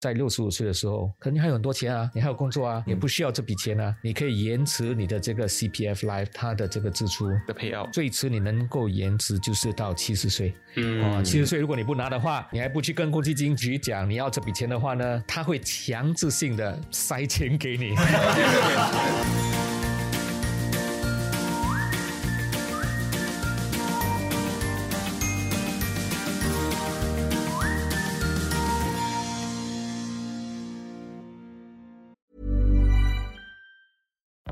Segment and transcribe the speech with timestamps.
[0.00, 7.88] 在六十五岁的时候，可能你还有很多钱啊，你还有工作啊，也不需要这笔钱啊，你可以延迟你的这个 CPF Life 它的这个支出的配药。
[7.92, 10.54] 最迟你能够延迟就是到七十岁。
[10.76, 17.96] 嗯，哦，七十岁如果你不拿的话，你还不去跟公积金局讲你要这笔钱的话呢，他会强制性的塞钱给你。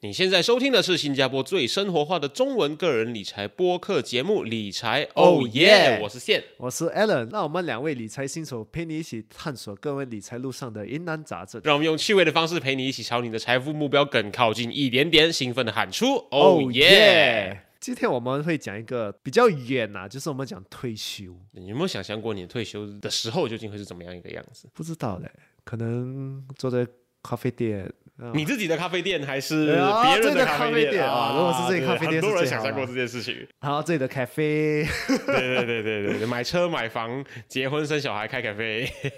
[0.00, 17.64] 你现在收听的是新加坡最生活化的中文个人理财播客节目《理财哦耶》，我是线，我是 Alan，让我们两位理财新手陪你一起探索各位理财路上的疑难杂症，让我们用趣味的方式陪你一起朝你的财富目标更靠近一点点，兴奋的喊出哦耶！
[17.80, 21.34] 今天我们会讲一个比较远呐，就是我们讲退休。
[21.50, 24.68] 你有没有想象过你退休的时候究竟会是怎么样一个样子？
[24.72, 25.28] 不知道嘞，
[25.64, 26.86] 可能坐在
[27.20, 27.92] 咖啡店。
[28.34, 31.32] 你自己的咖啡店还是别人的咖啡店啊？
[31.36, 33.46] 如果是自己咖啡店，很多人想象过这件事情。
[33.60, 34.84] 好，自己的咖啡，
[35.26, 38.92] 对对对对对，买车买房、结婚生小孩、开咖啡，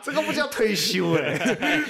[0.00, 1.36] 这个不叫退休 哎，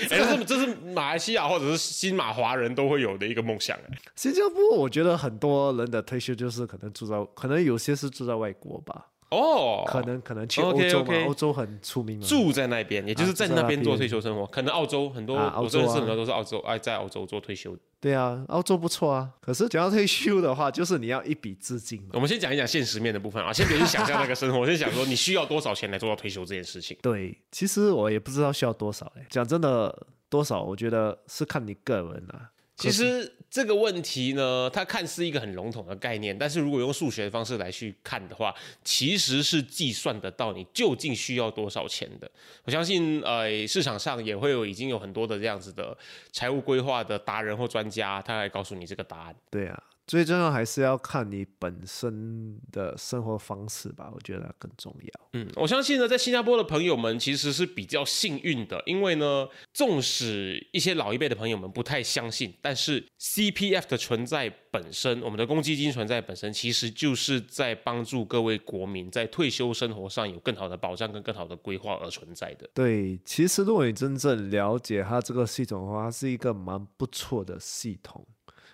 [0.08, 3.98] 这是这是马来西亚或者是新马华人都会有的一个梦想哎。
[4.16, 9.08] 新加坡，我觉得很多人的退休就是可能住在，可能有些是住在外国吧。
[9.33, 14.47] 哦，可能可能去欧洲嘛，欧洲很出名嘛，住在那边，也就是在那边做退休生活。
[14.47, 17.77] 可能澳洲很多，我认识很多都是澳洲，哎在澳洲做退休。
[17.98, 19.30] 对啊，澳洲不错啊。
[19.41, 22.06] 可是讲到退休的话，就是你要一笔资金。
[22.12, 26.96] 我们先讲一讲现实面的部分啊，先别去想象那个生活， 先想说你需要多少钱来做到退休这件事情。
[27.00, 29.24] 对，其实我也不知道需要多少嘞。
[29.30, 32.51] 讲真的，多少我觉得是看你个人啊。
[32.77, 42.30] 其实这个问题呢，它看似一个很笼统的概念，但是如果用数学的方式来去看的话，其实是计算得到你究竟需要多少钱的。
[42.64, 45.95] 我相信，呃，市场上也会有已经有很多的这样子的
[46.33, 49.36] 财务规划的达人或专家，他来告诉你这个答案。
[49.51, 49.83] 对啊。
[50.07, 55.29] 最重要还是要看你本身的生活方式吧，我觉得更重要。
[55.35, 72.68] 嗯，我相信呢，在新加坡的朋友们其实是比较幸运的，因为呢，纵使一些老一辈的朋友们不太相信，但是 CPF 的存在本身，我们的公积金存在本身，其实就是在帮助各位国民在退休生活上有更好的保障跟更好的规划而存在的。
[72.74, 78.27] 对，其实如果你真正了解它这个系统的话，它是一个蛮不错的系统。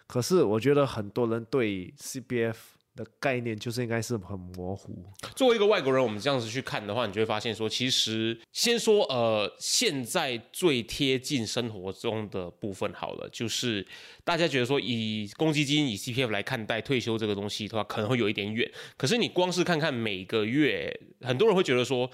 [0.08, 2.56] 可是我觉得很多人对 CPF
[2.96, 5.04] 的概念就是应该是很模糊。
[5.36, 13.86] 作为一个外国人，我们这样子去看的话，你就会发现说，其实先说呃，现在最贴近生活中的部分好了，就是
[14.24, 18.68] 大家觉得说，以公积金、以 CPF 来看待退休这个东西的话，可能会有一点远。
[18.96, 22.10] 可是你光是看看每个月，很多人会觉得说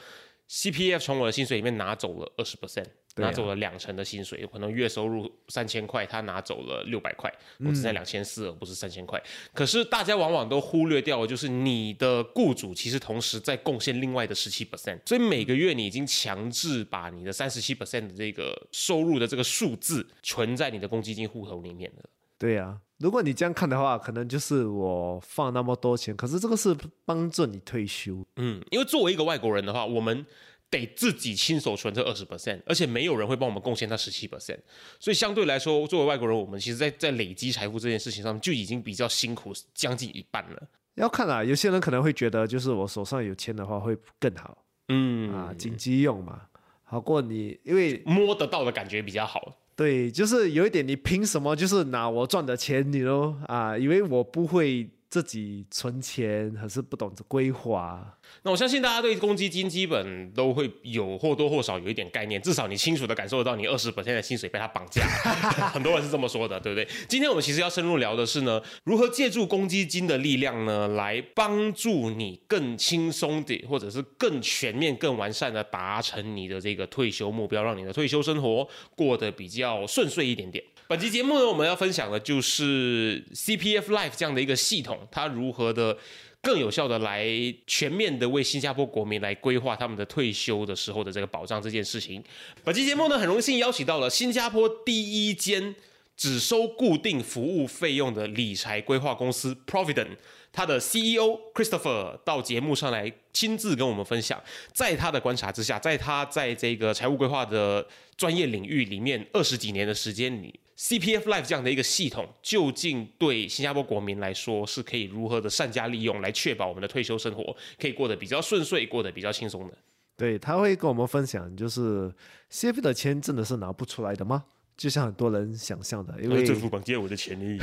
[0.51, 2.89] ，CPF 从我的薪水里面拿走了二十 percent。
[3.17, 9.23] 拿走了两成的薪水，有可能月收入三千块，他拿走了六百块，我只在两千四，而不是三千块。
[9.53, 22.05] 可是大家往往都忽略掉，就是你的雇主其实同时在贡献另外的十七 percent，所以每个月你已经强制把你的三十七 percent 的这个收入的这个数字存在你的公积金户头里面了。
[22.37, 28.27] 对呀，如果你这样看的话，可能就是我放那么多钱，可是这个是帮助你退休。
[28.37, 30.27] 嗯，因为作为一个外国人的话，我们。
[30.71, 34.59] 得自己亲手存这二十 percent，而且没有人会帮我们贡献那十七 percent，
[34.99, 40.69] 所以相对来说，作为外国人，我们其实，在在累积财富这件事情上，就已经比较辛苦，将近一半了。
[40.97, 46.43] 要看啊，有些人可能会觉得，就是我手上有钱的话会更好，嗯啊，紧急用嘛，
[46.83, 49.57] 好过你，因为摸得到的感觉比较好。
[49.77, 54.89] 对，就是有一点，你凭什么就是拿我赚的钱，你都啊，以为我不会。
[55.15, 58.19] 自己存钱还是不懂得规划？
[58.43, 65.07] 那我相信大家对公积金基本都会有或多或少有一点概念，至少你清楚的感受得到你二十的薪水被他绑架，
[65.73, 66.89] 很多人是这么说的，对不对？
[67.09, 80.65] 今天我们其实要深入聊的是呢，如何借助公积金的力量呢，来帮助你更轻松的，或者是更全面、更完善的达成你的这个退休目标，让你的退休生活过得比较顺遂一点点。
[80.87, 85.97] 本期节目呢，我们要分享的就是 CPF Life 这样的一个系统，它如何的
[86.43, 87.27] 更有效的来
[87.67, 92.23] 全面的为新加坡国民来规划他们的退休的时候的这个保障这件事情。
[92.63, 95.75] 本期节目呢，很荣幸邀请到了新加坡第一间
[96.19, 100.17] 只收固定服务费用的理财规划公司 Provident。
[100.55, 104.41] 他的 CEO Christopher 到节目上来亲自跟我们分享，
[104.73, 107.85] 在他的观察之下，在他在这个财务规划的
[108.17, 119.75] 专业领域里面二十几年的时间里，CPF Life 这样的一个系统，究竟对新加坡国民来说是可以如何的善加利用，来确保我们的退休生活可以过得比较顺遂，过得比较轻松的？
[120.17, 122.15] 对他会跟我们分享，就是
[122.53, 124.45] CF 的钱真的是拿不出来的吗？
[124.77, 127.59] 就像很多人想象的，因为政府绑架我的钱而已。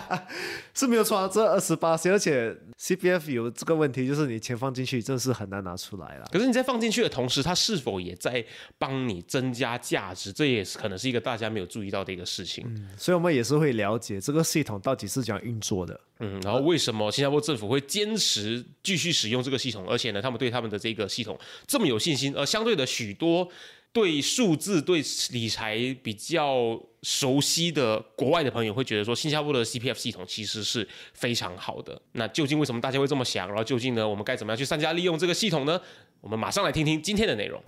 [0.74, 6.26] 是没有错啊，这二十八岁，而且 CPF 有这个问题，就是你钱放进去，真是很难拿出来了。
[6.32, 8.44] 可是你在放进去的同时，它是否也在
[8.78, 10.32] 帮你增加价值？
[10.32, 12.64] 这也是可能是一个大家没有注意到的一个事情。
[12.96, 16.00] 所以，我们也是会了解这个系统到底是怎样运作的。
[16.18, 19.86] 嗯，然后为什么新加坡政府会坚持继续使用这个系统？
[19.88, 22.34] 而且呢，他们对他们的这个系统这么有信心？
[22.36, 23.48] 而相对的，许多
[23.92, 32.00] 对数字、对理财比较熟悉的国外的朋友会觉得说，新加坡的 CPF 系统其实是非常好的。
[32.12, 33.48] 那究竟为什么大家会这么想？
[33.48, 35.80] 然后究竟呢，我们该怎么样去善加利用这个系统呢？
[36.20, 37.60] 我们马上来听听今天的内容。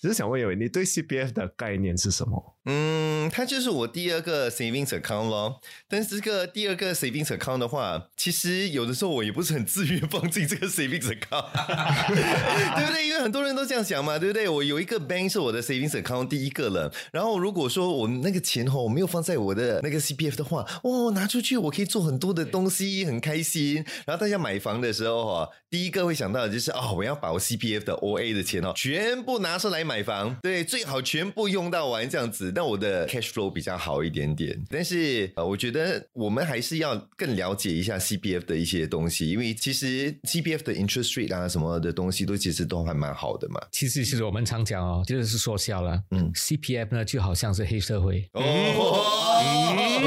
[0.00, 2.54] 只是想问一位，你对 CPF 的概念是什么？
[2.66, 5.60] 嗯，它就是我第二个 savings account 咯。
[5.88, 11.46] 但是这个第二个 savings account 的话，其实有的时候我也不是很自愿放进这个 savings account，
[12.76, 13.06] 对不对？
[13.08, 14.48] 因为很多人都这样想嘛，对不对？
[14.48, 16.92] 我有一个 bank 是我的 savings account 第一个了。
[17.10, 23.84] 然后如果说我那个钱哈，我没有放在我的那个 CPF 的话，哇，拿出去我可以做很多的东西，很开心。
[24.06, 29.87] 然后大家买房的时候哈，第一个会想到的就是哦，我要把我 CPF 的 OA 的钱哦，全部拿出来。
[29.88, 34.62] 买房对最好全部用到完这样子，那我的 cash flow 比较好一点点。
[34.68, 43.58] 但是呃，我觉得我们还是要更了解一下 CPF 的一些东西，因为其实 CPF 的 interest rate 啊什么的东西都其实都还蛮好的嘛。
[43.72, 48.42] 其实其实我们常讲哦，就是说笑了，嗯，CPF 呢就好像是黑社会哦，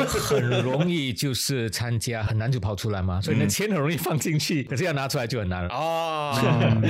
[0.05, 3.21] 很容易就是参加，很难就跑出来嘛。
[3.21, 6.81] 所以呢，钱很容易放进去，可是要拿出来就很难了哦。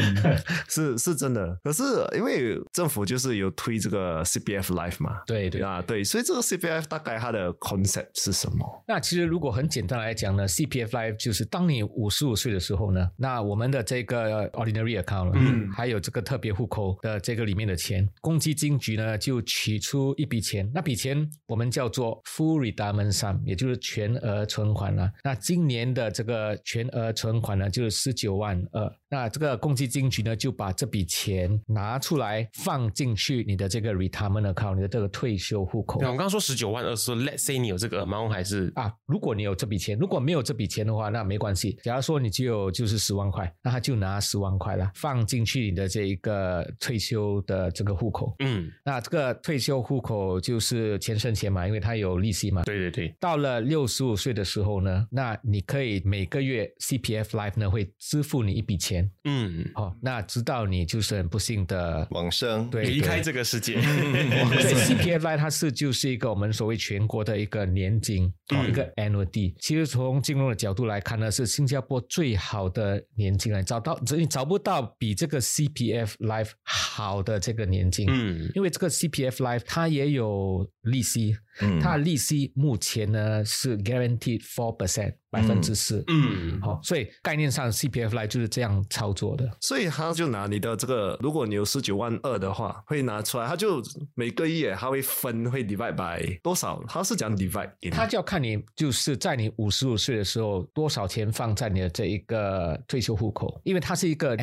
[0.67, 1.83] 是 是真的，可是
[2.15, 2.59] 因为。
[2.73, 5.21] 政府就是有推这个 CPF Life 嘛？
[5.27, 8.83] 对对啊，对，所以这个 CPF 大概它的 concept 是什么？
[8.87, 25.09] 那其实如果很简单来讲呢，CPF Life 就是当你五十五岁的时候呢，那我们的这个 ordinary account，嗯，还有这个特别户口的这个里面的钱，公积金局呢就取出一笔钱，那笔钱我们叫做 full retirement 他们上也就是全额存款了。
[25.23, 32.89] 那今年的这个全额存款呢就是十九万二，那这个公积金局呢就把这笔钱拿出来放。
[33.01, 35.99] 进去你的这个 retirement account，你的这个退休户口。
[36.01, 38.93] 我刚刚说十九万二，说 Let's say 你有这个 amount 还是啊？
[39.07, 41.79] 如果你有这笔钱，如果没有这笔钱的话，那没关系。
[41.83, 48.35] 假如说你只有就是十万块，那他就拿十万块了，放进去你的这一个退休的这个户口。
[48.39, 52.63] 嗯，那这个退休户口就是钱生钱嘛，因为它有利息嘛。
[52.63, 53.15] 对对对。
[53.19, 59.00] 到了六十五岁的时候呢，那你可以每个月 CPF Life 呢会支付你一笔钱。
[59.23, 62.69] 嗯，好，那直到你就是很不幸的往生。
[62.69, 63.75] 对，离开这个世界。
[63.81, 68.31] 对 CPFI 它是就是一个我们所谓全国的一个年金，
[68.67, 69.53] 一个 annuity。
[69.59, 73.61] 其实从金融的角度来看呢，是新加坡最好的年金了。
[73.63, 78.07] 找到你找不到比这个 CPF Life 好的这个年金。
[78.09, 81.35] 嗯，因为这个 CPF Life 它也有利息。
[81.81, 93.81] 它的利息目前呢是 guaranteed four percent 百分之四，嗯，好，所以概念上 CPF 来就是这样操作的，所以他就拿你的这个，如果你有十九万二的话，会拿出来，他就
[94.13, 96.83] 每个月他会分，会 divide by 多少？
[96.87, 104.35] 他是讲 divide，他就要看你就是在你五十五岁的时候多少钱放在你的这一个退休户口，因为它是一个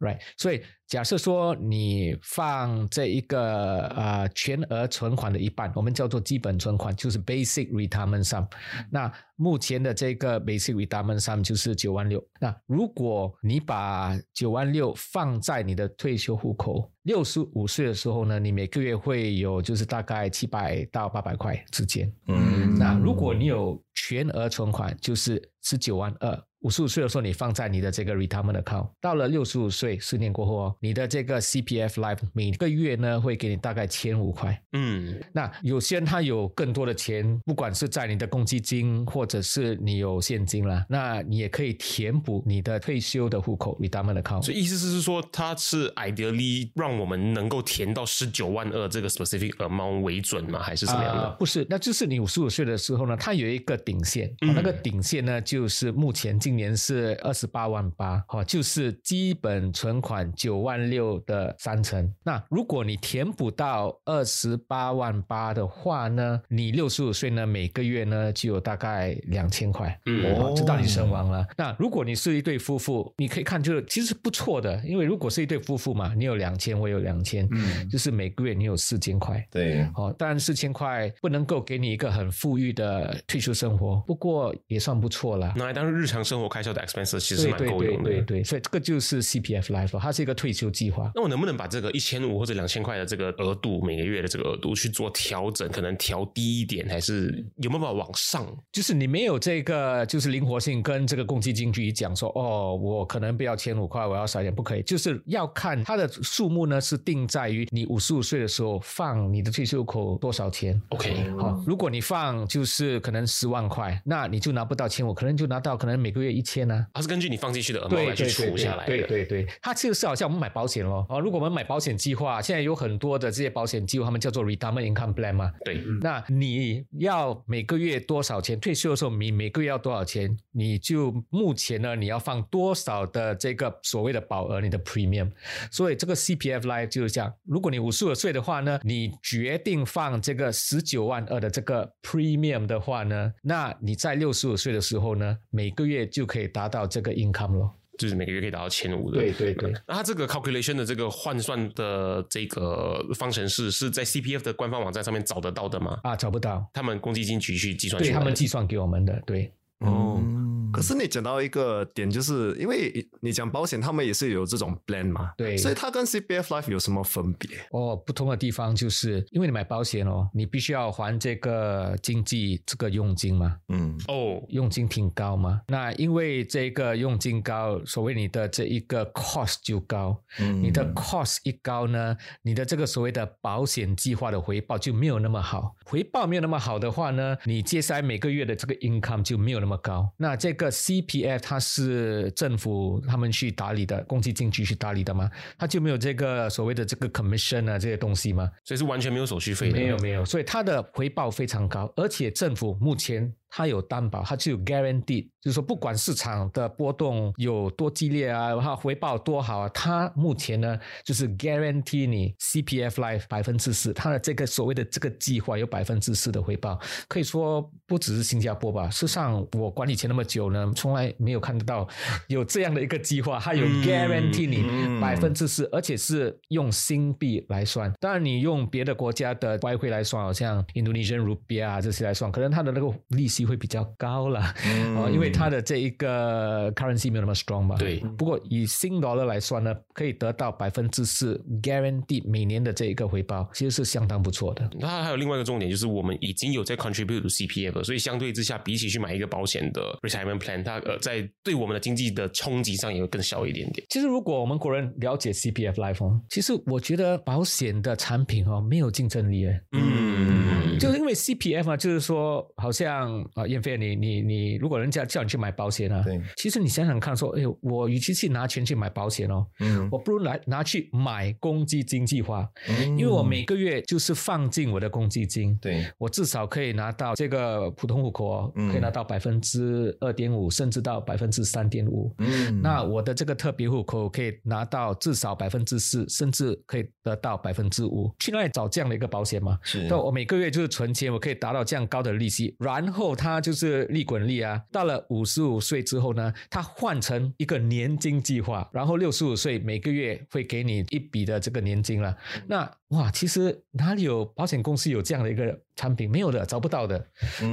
[0.00, 8.46] right，所以假设说你放这一个呃全额存款的一半，我们叫做基本存款，就是 basic retirement sum。
[8.90, 9.12] 那。
[9.36, 12.22] 目前的这个 basic retirement sum 就是九万六。
[12.40, 22.12] 那如果你把九万六放在你的退休户口，六十五岁的时候呢，你每个月会有就是大概七百到八百块之间。
[22.28, 26.42] 嗯，那如果你有全额存款，就是十九万二。
[26.60, 34.60] 五十五岁的时候，你放在你的这个 retirement account，到了六十五岁，十年过后哦，你的这个 CPF Life 每个月呢会给你大概千五块。
[34.72, 44.42] 嗯，那有些人他有更多的钱，不管是在你的公积金或者是你有现金啦，那你也可以填补你的退休的户口 retirement account。
[44.42, 50.60] 所以意思是说，它是 ideally 让我们能够填到十九万二这个 specific amount 为准吗？
[50.60, 51.30] 还是什么样的？
[51.40, 55.56] 不是，那就是你五十五岁的时候呢，它有一个顶线，那个顶线呢就。
[55.56, 62.12] 就是目前今年是二十八万八，哈，就是基本存款九万六的三成。
[62.22, 71.46] 那如果你填补到二十八万八的话呢，你六十五岁呢，每个月呢就有大概两千块，嗯哦，就到你身亡了。
[71.56, 79.44] 那如果你是一对夫妇，你可以看就是其实不错的，因为如果是一对夫妇嘛，你有两千，我有两千，嗯就是每个月你有四千块。
[79.50, 85.52] 对，哦，当然四千块不能够给你一个很富裕的退休生活，不过也算不错了。
[85.56, 88.10] 拿来当日常生活开销的 expenses 其实是蛮对对对够用的。
[88.10, 91.10] 对对，所以这个就是 CPF Life，它是一个退休计划。
[91.14, 95.66] 那我能不能把这个一千五或者两千块的这个额度，每个月的这个额度去做调整？
[95.76, 98.46] 可能调低一点，还是有没有办法往上？
[98.72, 110.80] 就是你没有这个就是灵活性，跟这个公积金局讲说，哦，我可能不要千五块，我要少一点，不可以，就是要看它的数目呢是定在于你五十五岁的时候放你的退休口多少钱。
[110.88, 118.86] OK，好，如果你放就是可能十万块，那你就拿不到千五，可能就拿到可能每个月一千呢、它是根据你放进去的额度来去除下来的。
[118.86, 121.06] 对对对，它其实是好像我们买保险咯。
[121.08, 125.52] 哦，如果我们买保险计划，现在有很多的这些保险计划，他们叫做 retirement income plan 嘛。
[125.64, 128.58] 对那你要每个月多少钱？
[128.58, 130.36] 退休说你每个月要多少钱？
[130.52, 135.30] 你就目前呢，你要放多少的这个所谓的保额，你的 premium。
[135.70, 147.70] 所以这个 CPF Life 就是这样，如果你五十五岁的话呢，你决定放这个十九万二的这个 premium 的话呢，那你在六十五岁的时候呢，每个月就可以达到这个 income 了。
[147.98, 149.18] 就是每个月可以达到千五的。
[149.18, 149.72] 对对对。
[149.86, 155.98] 那它这个 calculation 的这个换算的这个方程式是在 CPF 的官方网站上面找得到的吗？
[156.02, 158.12] 啊，找不到，他们公积金局去计算出对。
[158.12, 159.52] 他们计算给我们的，对。
[159.80, 167.50] 哦嗯可是你讲到一个点，就是因为你讲保险，他们也是有这种 plan 嘛，对所以它跟 CPF Life 有什么分别？
[167.70, 175.62] 哦，不同的地方就是因为你买保险哦，你必须要还这个经济这个佣金嘛，嗯哦，佣金挺高嘛。
[175.68, 185.74] 那因为这个佣金高，所谓你的这一个 cost 就高，嗯你的 cost 一高呢，你的这个所谓的保险计划的回报就没有那么好。
[185.84, 190.12] 回报没有那么好的话呢，你接下来每个月的这个 income 就没有那么高。
[190.16, 198.50] 那这个 CPF 它是政府他们去打理的，公积金局去打理的嘛，它就没有这个所谓的这个 commission 啊这些东西嘛。
[198.64, 199.78] 所以是完全没有手续费的。
[199.78, 221.86] 没有没有，所以它的回报非常高，而且政府目前它有担保，它就有 guarantee，就是说不管市场的波动有多激烈啊，它回报多好啊，它目前呢就是 guarantee 你 CPF Life 百分之四，它的这个所谓的这个计划有百分之四的回报，可以说不只是新加坡吧，事实上我管理钱那么久呢，从来没有看得到
[222.28, 227.92] 有这样的一个计划，它有 guarantee 你嗯百分之四，而且是用新币来算。
[228.00, 237.76] 当然，你用别的国家的外汇来算，好像 Indonesian rupiah 啊这些来算，可能它的那个利息会比较高了，嗯哦，因为它的这一个 currency 没有那么 strong 嘛。
[237.76, 244.68] 对不过以新 dollar 来算呢，可以得到百分之四 guarantee 每年的这一个回报，其实是相当不错的。
[244.78, 253.86] 那还有另外一个重点，就是我们已经有在 contribute to CPF，了所以相对之下，比起去买一个保险的 retirement plan，它呃在对我们的经济的冲击上也会更小一点点。
[253.90, 259.60] 其实，如果我们国人了解 CPF Life 哦，其实我觉得保险的产品哦没有竞争力诶。
[259.72, 282.14] 嗯，就是因为 CPF 啊，就是说，好像啊，燕飞，你你你，如果人家叫你去买保险啊，对，其实你想想看，说，哎呦，我与其去拿钱去买保险哦，嗯我不如来拿去买公积金计划，嗯因为我每个月就是放进我的公积金，对我至少可以拿到这个普通户口哦，嗯可以拿到百分之二点五，甚至到百分之三点五。
[282.18, 288.14] 嗯那我的这个特别户口可以拿到至少百分之四，甚至可以得到百分之五。
[288.18, 289.58] 去哪里找这样的一个保险吗？
[289.62, 294.62] 是那我每个月就是存钱，我可以达到这样高的利息，然后他就是利滚利啊。
[294.70, 302.16] 到了五十五岁之后呢，他换成一个年金计划，然后六十五岁每个月会给你一笔的这个年金了。
[302.46, 306.10] 那哇，其实哪里有保险公司有这样的一个产品？
[306.10, 307.04] 没有的，找不到的。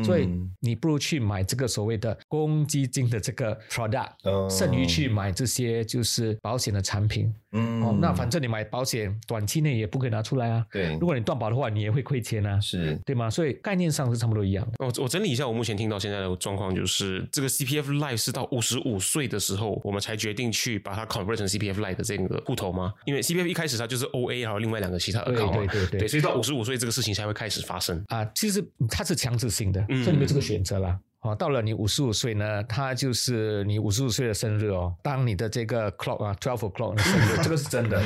[0.03, 7.34] 所以嗯你不如去买这个所谓的公积金的这个 product，、哦剩余去买这些就是保险的产品。
[7.56, 10.65] 嗯哦，那反正你买保险，短期内也不可以拿出来啊。
[10.72, 13.30] 对如果你断保的话，你也会亏钱啊，是对吗？
[13.30, 14.72] 所以概念上是差不多一样的。
[14.80, 22.92] 我我整理一下，我目前听到现在的状况就是，这个 CPF Life 是到五十五岁的时候，我们才决定去把它 convert 成 CPF Life 的这个户头吗？
[23.06, 28.03] 因为 CPF 一开始它就是 OA，还有另外两个其他对 account 嘛，对对对对，所以到五十五岁这个事情才会开始发生。
[28.13, 31.00] 啊，其实它是强制性的，嗯所以你没有这个选择啦。
[31.24, 34.94] 哦，到了你五十五岁呢，它就是你五十五岁的生日哦。
[35.01, 37.98] 当你的这个 clock 啊，twelve o'clock 的生日， 这个是真的。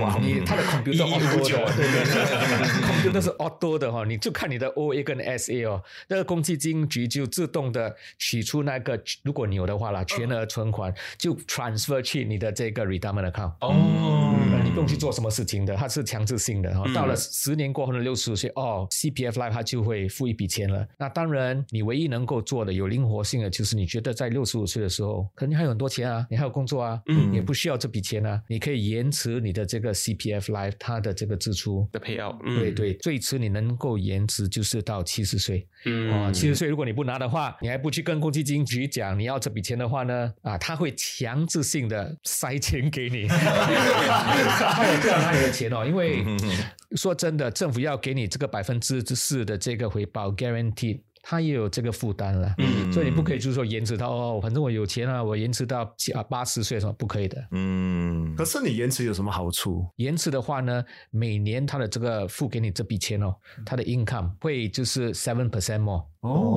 [0.00, 13.52] 哇，你它的 computer auto 的，对对对，computer 是 auto 的哈，你就看你的 OA 跟 SA 哦，那个公积金局就自动的取出那个，如果你有的话啦，全额存款就 transfer 去你的这个 retirement account。
[13.60, 16.90] 哦，呃你不用去做什么事情的，它是强制性的哈。
[16.94, 20.86] 到了十年过后的六十五岁，哦，CPF Life 它就会付一笔钱了。
[20.96, 31.88] 那当然，你唯一能够做的有灵活性的，就是你觉得在六十五岁的时候，可能你还有很多钱啊，你还有工作啊，嗯也不需要这笔钱啊，你可以延迟你的这个 CPF Life 它的这个支出。
[31.92, 35.66] 的配药，嗯对，对，最迟你能够延迟就是到七十岁。
[35.84, 46.24] 嗯哦，七十岁如果你不拿的话，你还不去跟公积金局讲你要这笔钱的话呢，啊，他会强制性的塞钱给你， 他也不要拿你的钱哦，因为
[46.96, 51.00] 说真的，政府要给你这个百分之四的这个回报 guarantee。
[51.22, 57.42] 他也有这个负担了，嗯所以你不可以就是说延迟到哦，反正我有钱啊，我延迟到七啊八十岁什么不可以的。
[57.52, 59.86] 嗯可是你延迟有什么好处？
[59.96, 66.56] 延迟的话呢，每年他的这个付给你这笔钱哦，他的 income 会就是 seven percent more，哦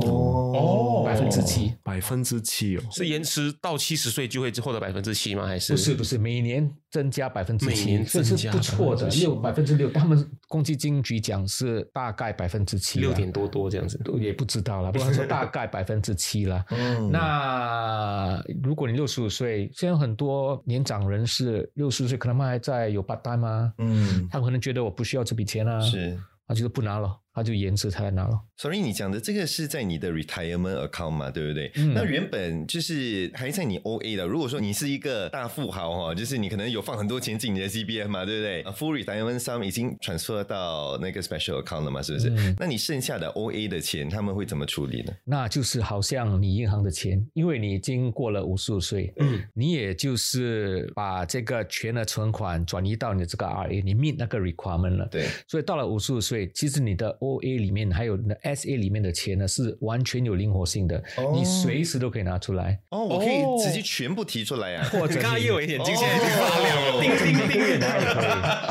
[0.54, 1.74] 哦百分之七。
[1.84, 5.46] 百分之七哦，是延迟到七十岁就会获得百分之七吗？
[5.46, 9.90] 还是不是不是，每年增加百分之七，每年所以是不错的，7%六百分之六。
[9.92, 14.00] 他们公积金局讲是大概百分之七，六点多多这样子？
[14.20, 16.64] 也不知道了，不过说大概百分之七了。
[16.72, 26.18] 嗯那如果你六十五岁，现在很多年长人士六十岁，可能他们还在有 part time 啊，嗯他们可能觉得我不需要这笔钱啊，是。
[26.48, 28.40] 他就是不拿了，他就延迟他来拿了。
[28.58, 31.70] Sorry，你讲的这个是在你的 retirement account 嘛，对不对？
[31.76, 34.26] 嗯那原本就是还在你 OA 的。
[34.26, 38.62] 如果说你是一个大富豪哈，就是你可能有放很多钱进你的 CBF 嘛，对不对？
[38.62, 42.30] 啊 Full retirement sum 已经 transfer 到那个 special account 了嘛，是不是？
[42.30, 45.14] 嗯那你剩下的 OA 的钱，他们会怎么处理呢？
[45.26, 55.06] 那就是好像你银行的钱，因为你已经过了五十五岁，嗯，你也就是把这个全额存款转移到你的这个 RA，你 meet 那个 requirement 了。
[55.12, 61.32] 对，所以到了五十五岁，其实你的 OA 里面还有那 SA 里面的钱呢，是完全有灵活性的，哦。
[61.34, 64.84] 你随时都可以拿出来，哦，我可以直接全部提出来啊。
[64.94, 68.26] 或者你看他你叶伟眼睛现在发亮了，叮叮叮月拿也可以。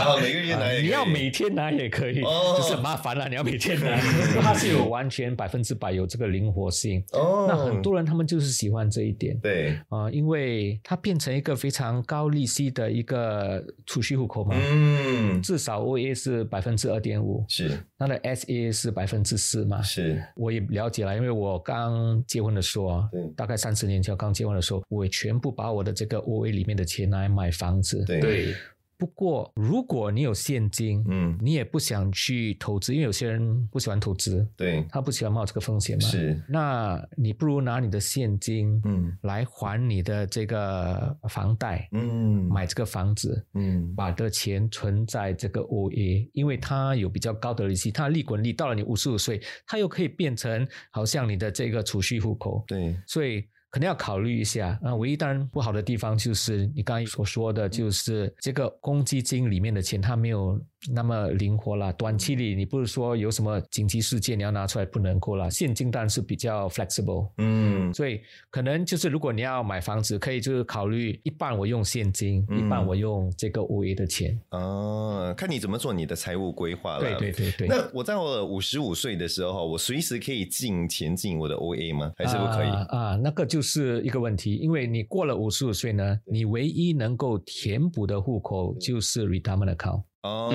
[0.05, 0.83] 哦， 每个月拿也可以。
[0.85, 2.55] 你要每天拿也可以，哦。
[2.59, 3.29] 就是很麻烦了。
[3.29, 3.97] 你要每天拿，
[4.41, 7.03] 它是有完全百分之百有这个灵活性。
[7.13, 9.37] 哦，那很多人他们就是喜欢这一点。
[9.41, 17.79] 对，啊、因为它变成一个非常高利息的一个储蓄户口嘛，嗯，至少 OA 是百分之二点五，是。
[17.99, 19.81] 它的 SA 是百分之四嘛。
[19.83, 28.05] 是，我也了解了，因为我刚结婚的时候啊对，大概三十年前刚结婚的时候，我也全部把我的这个 OA 里面的钱拿来买房子。
[28.05, 28.55] 对对，
[28.97, 36.09] 不过如果你有现金，嗯，你也不想去投资，因为有些人不喜欢投资，对，他不喜欢冒这个风险嘛。
[36.09, 39.13] 是，那你不如拿你的现金，嗯。
[39.23, 43.95] 来还你的这个房贷，嗯，买这个房子，嗯。
[43.95, 53.45] 把的钱存在这个 OA，因为它有比较高的利息，它的利滚利到了你五十五岁，它又可以变成好像你的这个储蓄户口，对，所以。
[53.75, 60.57] 可能要考虑一下啊，唯一当然不好的地方就是你刚才所说的，就是这个公积金里面的钱它没有
[60.93, 61.91] 那么灵活啦。
[61.95, 74.39] 短期里你不是说有什么紧急事件你要拿出来不能够啦，现金当然是比较 flexible，嗯所以可能就是如果你要买房子，可以就是考虑一半我用现金，嗯一半我用这个 OA 的钱。
[74.51, 77.01] 哦，看你怎么做你的财务规划了。
[77.01, 77.67] 对对对对。
[77.67, 82.13] 那我在我五十五岁的时候，我随时可以进钱进我的 OA 吗？
[82.17, 82.69] 还是不可以？
[82.69, 83.64] 啊啊，那个就是
[84.05, 90.51] 一个问题，因为你过了五十五岁呢，你唯一能够填补的户口就是 retirement account，OA、哦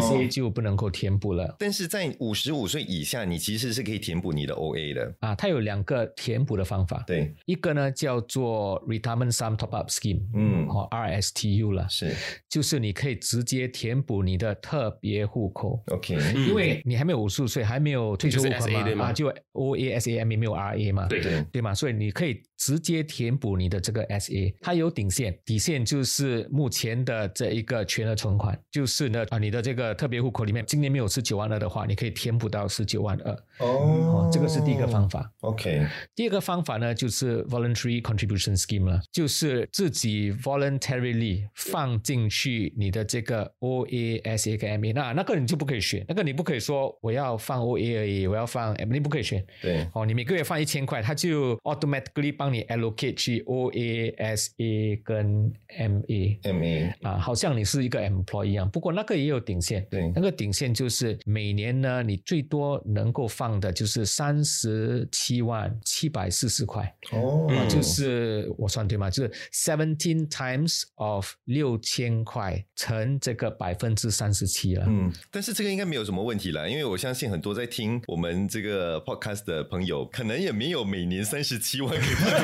[0.00, 1.56] SA 就不能够填补了。
[1.58, 5.14] 但是在五十五岁以下，你其实是可以填补你的 OA 的。
[5.20, 10.66] 啊，它有两个填补的方法，对，一个呢叫做 retirement sum top up scheme，嗯。
[10.68, 12.14] 哦 RSTU 了，是。
[12.48, 15.82] 就是你可以直接填补你的特别户口。
[15.88, 16.16] OK。
[16.34, 19.06] 因为你还没有五十五岁，还没有退休户口就是 SA 对吗？
[19.06, 21.20] 啊，就 O A S A M 没有 R A 嘛，对。
[21.22, 21.42] 对。
[21.52, 35.30] 对嘛，所以你可以直接填补你的这个 S A，它有顶线，底线就是目前的这一个全额存款，就是呢啊，你的这个特别户口里面今年没有十九万二的话，你可以填补到十九万二，哦，这个是第一个方法。
[35.40, 49.44] OK，第二个方法呢，就是 voluntary contribution scheme 了，就是自己 voluntarily 放进去你的这个 OA、SA 跟 MA，那那个你就不可以选，那个你不可以说我要放 OA 而已，我要放 MA，你不可以选。
[49.62, 56.40] 对，哦，你每个月放一千块，它就 automatically 帮你 allocate 去 OA、SA 跟 MA。
[56.42, 59.86] MA 啊，好像你是一个 employee 一样，不过那个也有顶线。
[59.90, 66.82] 对那个顶线就是每年呢，你最多能够放的就是三十七万七百四十块。
[67.12, 69.08] 哦啊，就是我算对吗？
[69.08, 74.84] 就是 seventeen times of 六千块乘这个百分之三十七了。
[74.88, 82.40] 嗯，但是这个应该没有什么问题了，因为我相信很多在听我们这个 podcast 的朋友，可能也没有每年三十七万可以放进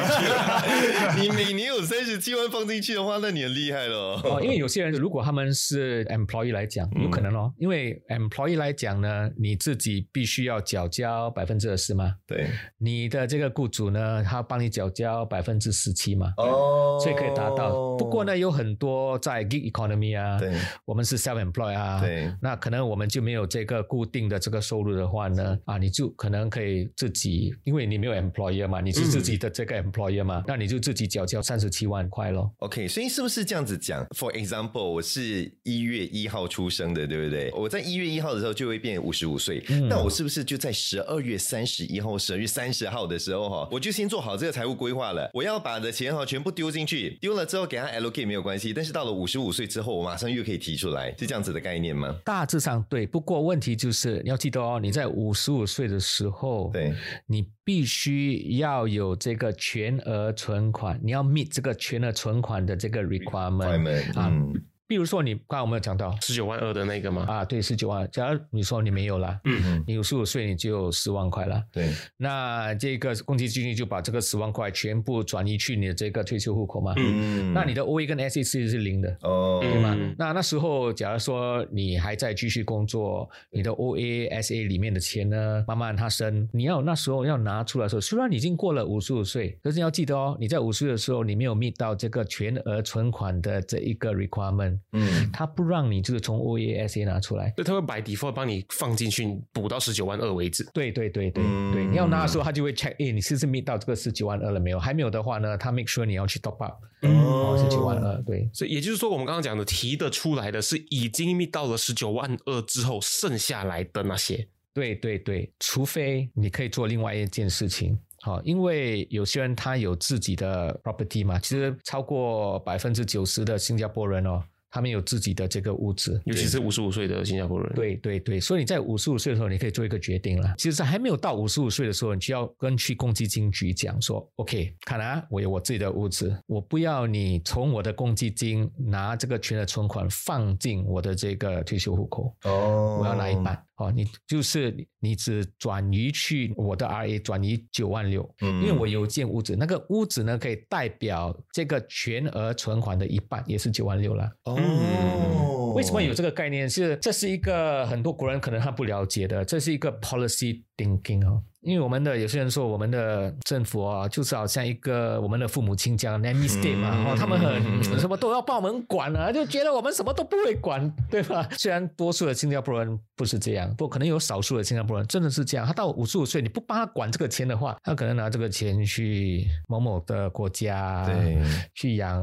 [1.16, 1.22] 去。
[1.22, 4.20] 你每年有三十七万放进去的话，那你很厉害了。
[4.24, 16.98] 哦，因为有些人如果他们是 employee 来讲，有可能哦，因为 employee 来讲呢，你自己必须要缴交百分之二十嘛，对，你的这个雇主呢，他帮你缴交百分之十七嘛，哦。
[17.02, 17.96] 所以可以达到。
[17.96, 20.52] 不过呢，有很多在 gig economy 啊，对。
[20.84, 22.30] 我们是 self employed 啊，对。
[22.40, 32.52] 那可能我们就没有这个固定的这个收入的话呢，啊，你就可能可以自己，因为你没有 employer 嘛，你是自己的这个 employer 嘛，那你就自己缴交三十七万块咯。
[32.58, 37.50] OK，所以是不是这样子讲？For example，我是一月一号出生的，对不对？
[37.52, 45.30] 我在一月一号的时候就会变五十五岁，那我是不是就在十二月三十一号、十二月三十号的时候哈，我就先做好这个财务规划了？
[45.32, 52.16] 我要把的钱哈全部丢进去，丢了之后给他 allocate 没有关系，但是到了五十五岁之后，我马上又可以提出来，是这样子的概念吗？
[52.24, 56.92] 大致上对，不过问题就是你要记得哦，你在五十五岁的时候，对，
[57.26, 64.28] 你必须要有这个全额存款，你要 meet 这个全额存款的这个 requirement 啊。
[64.28, 64.52] 嗯
[64.92, 67.24] 比如说你刚才我们有讲到十九万二的那个吗？
[67.26, 68.06] 啊，对，十九万。
[68.12, 76.92] 假如你说你没有了，嗯，你五十五岁你就有十万块了，对，那这个公积金就把这个十万块全部转移去你的这个退休户口嘛。
[76.98, 79.16] 嗯那你的 OA 跟 SA 是零的。
[79.22, 79.96] 哦，对吗？
[79.98, 97.52] 嗯那那时候，假如说你还在继续工作，你的 OA、SA 里面的钱呢，慢慢它升，你要那时候要拿出来的时候，虽然你已经过了五十五岁，可是你要记得哦，你在五十岁的时候，你没有 meet 到这个全额存款的这一个 requirement，嗯，它不让你就是从 OA、SA 拿出来。
[97.56, 100.68] 所以他会把 default 帮你放进去，补到十九万二为止。
[100.74, 104.78] 对对对对、嗯对，你要拿的时候，他就会 check，诶，你是不是 meet 到这个十九万二了没有？
[104.78, 108.48] 还没有的话呢，他 make sure 你要去 top up，哦，十九万二，对。
[108.52, 114.48] 所以也就是说，我们刚刚讲的提得出来的是已经 meet 到了十九万二之后剩下来的那些。
[114.74, 117.98] 对对对，除非你可以做另外一件事情。
[118.22, 124.42] 好，因为有些人他有自己的 property 嘛，其实超过百分之九十的新加坡人哦，
[124.72, 126.20] 他们有自己的这个屋子。
[126.24, 130.54] 尤其是五十五岁的新加坡人，，对对对，所以你在五十五岁的时候，你可以做一个决定了。
[130.56, 142.34] 其实，在还没有到五十五岁的时候，你就要跟去公积金局讲说，OK，看啊，我有我自己的屋子，我不要你从我的公积金拿这个全额存款放进我的这个退休户口。
[142.44, 154.30] 哦，我要拿一半哦，你就是你你只转移去我的 RA 转移九万六，嗯因为我有一间屋子，那个屋子呢可以代表这个全额存款的一半，也是九万六了。
[154.44, 156.68] 哦，为什么有这个概念？
[156.68, 161.42] 是这是一个很多国人可能他不了解的，这是一个 policy thinking 哦。
[161.62, 171.48] 因为我们的有些人说，我们的政府啊，就是好像一个我们的父母亲这样 nanny state 嘛，嗯哦，他们很什么都要帮我们管啊，就觉得我们什么都不会管，对吧？
[171.56, 175.64] 虽然多数的新加坡人不是这样，不过可能有少数的新加坡人真的是这样。
[175.64, 181.38] 他到五十五岁，你不帮他管这个钱的话，他可能拿这个钱去某某的国家，对，
[181.76, 182.20] 去养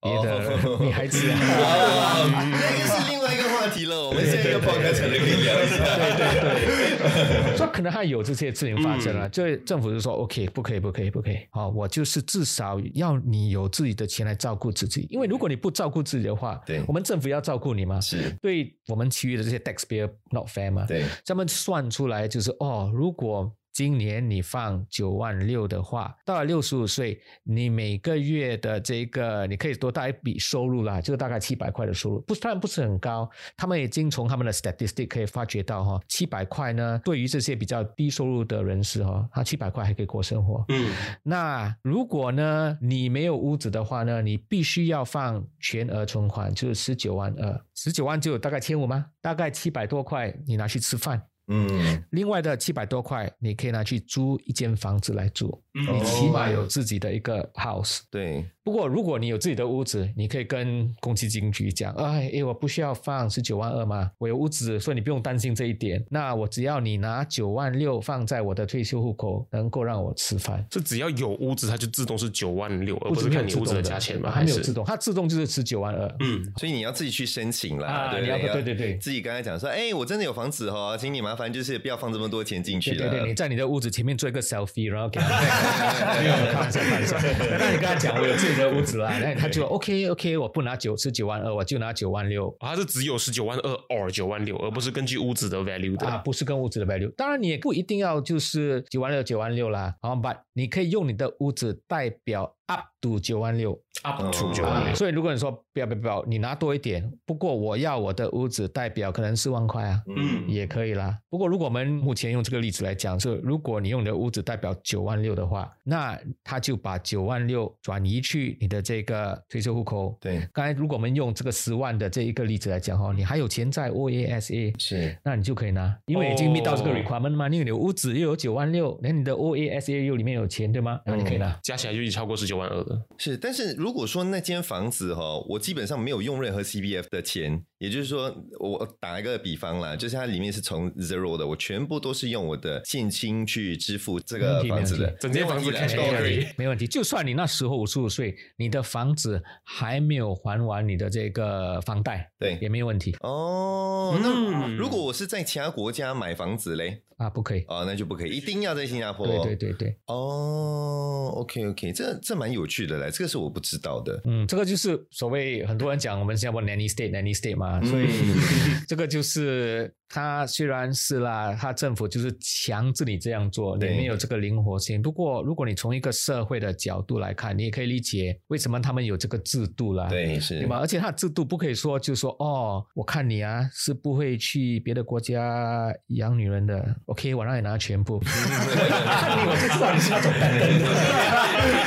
[0.00, 1.38] 别的哦女孩子啊。
[1.40, 5.82] 哦，那个是另外一个话题了，我们下一个 podcast 可能可以聊一下。
[5.96, 9.62] 对对对，说可能还有这些事情发生了，嗯。
[9.64, 11.38] 政府就说 OK，不可以，不可以，不可以。
[11.50, 16.82] 好，我就是至少要你有自己的钱来照顾自己，因为如果你不照顾自己的话，对。
[16.86, 33.28] 我们政府要照顾你嘛，是，对我们其余的这些 taxpayer not fair 嘛，对，他们算出来就是哦，如果今年你放九万六的话，到了六十五岁，你每个月的这个你可以多带一笔收入啦，这个大概七百块的收入，不当然不是很高。
[33.56, 40.64] 他们已经从他们的 statistic 可以发觉到哈，七百块呢，对于这些比较低收入的人士哈，他七百块还可以过生活。
[40.68, 49.06] 嗯，那如果呢，你没有屋子的话呢，你必须要放全额存款，就是十九万二，十九万就有大概千五吗？
[49.22, 51.22] 大概七百多块，你拿去吃饭。
[51.48, 58.00] 嗯，另外的七百多块，你可以拿去租一间房子来住，嗯你起码有自己的一个 house。
[58.10, 64.10] 对，不过，如果你有自己的屋子，你可以跟公积金局讲，哎，诶，我不需要放十九万二吗？
[64.18, 66.04] 我有屋子，所以你不用担心这一点。
[66.08, 70.64] 那我只要你拿九万六放在我的退休户口，能够让我吃饭。
[70.70, 74.30] 这只要有屋子，它就自动是九万六，而不是看你屋子的价钱吗？
[74.30, 76.16] 还没有自动，它自动就是吃九万二。
[76.20, 78.62] 嗯，所以你要自己去申请啦，啊你要对不对？
[78.62, 82.98] 对对对自己刚才讲说，哎，我真的有房子哦，请你麻麻烦就是不要放这么多钱进去了。
[82.98, 85.40] 对对对，你在你的屋子前面做一个 selfie，然后给他
[86.20, 87.16] 没有开玩笑开玩笑。
[87.58, 92.54] 那你跟他讲我有自己的屋子啦，那他就 OK OK，我不拿九十九万二，我就拿九万六。
[92.60, 96.06] 它是只有十九万二 or 九万六，而不是根据屋子的 value 的。
[96.06, 103.80] 啊，不是跟屋子的 value，当然你也不一定要就是九万六九万六啦，好，but 你可以用你的屋子代表 up to 九万六。
[104.02, 104.94] up 哦 to 九万六。
[104.94, 111.16] 所以如果你说不要不要不要，你拿多一点，不过我要我的屋子代表可能四万块啊，嗯也可以啦。
[111.28, 120.16] 不过如果我们目前用这个例子来讲，是如果你用你的屋子代表九万六的话，那他就把九万六转移去你的这个退休户口。
[120.20, 131.00] 对，刚才如果我们用这个十万的这一个例子来讲哈，你还有钱在 OASA，是那你就可以拿，因为已经 meet 到这个哦 requirement 嘛，因为你的屋子又有九万六，连你的 OASA 又里面有钱，对吗？
[131.06, 131.56] 那你可以拿。
[131.62, 133.02] 加起来就已经超过十九九万二的。
[133.16, 146.54] 是，但是如果说那间房子哈、我基本上没有用任何 CBF 的钱，也就是说，我打一个比方啦，就是它里面是从 zero 的，我全部都是用我的现金去支付这个房子的，整间房子没问题 cash 的都可以 carry。
[146.56, 157.64] 没问题，就算你那时候五十五岁，你的房子还没有还完你的这个房贷，对也没有问题哦，那嗯如果我是在其他国家买房子嘞，啊，不可以。
[157.66, 159.26] 哦，那就不可以，一定要在新加坡。
[159.26, 164.20] 对对对对，哦，OK OK，这这蛮有趣的嘞，这个是我不知道的。
[164.24, 168.08] 嗯，这个就是所谓很多人讲我们新加坡 nanny state nanny state 嘛，嗯所以
[168.88, 175.00] 这个就是他虽然是啦，他政府就是强制你这样做，你没有这个灵活性。
[175.00, 180.08] 不过如果你从一个社会的角度来看，你也可以理解为什么他们有这个制度啦。
[180.08, 180.78] 对，是对吧？
[180.78, 188.22] 而且他的制度不可以说，就说哦，我看你啊是不会去别的国家养女人的，OK，我让你拿全部。
[188.22, 190.82] 我就知道你是那种笨人，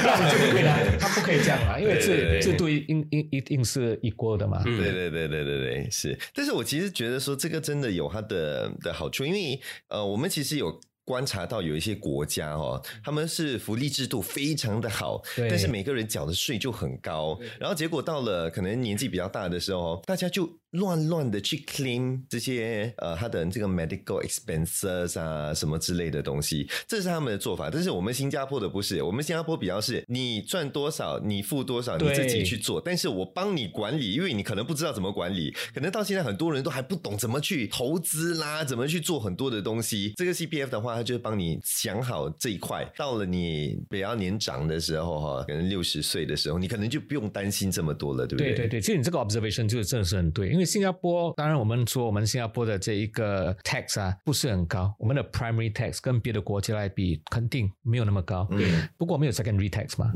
[0.04, 4.64] 那你就不可以了，他不可以这样啊，因为制制度应应一一定是 equal 的嘛。
[4.64, 6.18] 对对对对对对对，是。
[6.34, 10.80] 但是我其实觉得说这个真的有它的的好处，因为呃，我们其实有。
[11.08, 27.70] 观察到有一些国家哦，他们是福利制度非常的好，对但是每个人缴的税就很高，然后结果到了可能年纪比较大的时候，大家就乱乱的去 claim 这些呃他的这个 medical expenses 啊什么之类的东西，这是他们的做法。
[27.70, 40.14] 但是我们新加坡的不是，我们新加坡比较是你赚多少你付多少，你自己去做，但是我帮你管理，因为你可能不知道怎么管理，可能到现在很多人都还不懂怎么去投资啦，怎么去做很多的东西。
[40.16, 42.86] 这个 CPF 的话，它就帮你想好这一块。
[42.98, 58.88] 到了你比较年长的时候哈，可能六十岁的时候，你可能就不用担心这么多了，对不对对对对，其实你这个 observation 就真的是很对，因为新加坡，当然我们说我们新加坡的这一个 tax 啊不是很高，我们的 primary tax 跟别的国家来比肯定没有那么高，嗯。
[58.98, 60.12] 不过我们有 secondary tax 嘛，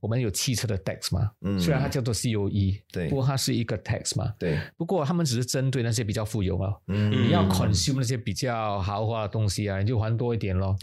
[0.00, 1.58] 我们有汽车的 tax 嘛，嗯。
[1.58, 3.08] 虽然它叫做 COE，对。
[3.08, 7.10] 不过它是一个 tax 嘛，对，不过他们只是针对那些比较富有啊，嗯。
[7.10, 10.76] 你要 consume 那些比较豪华的东西啊，你就还多一点咯。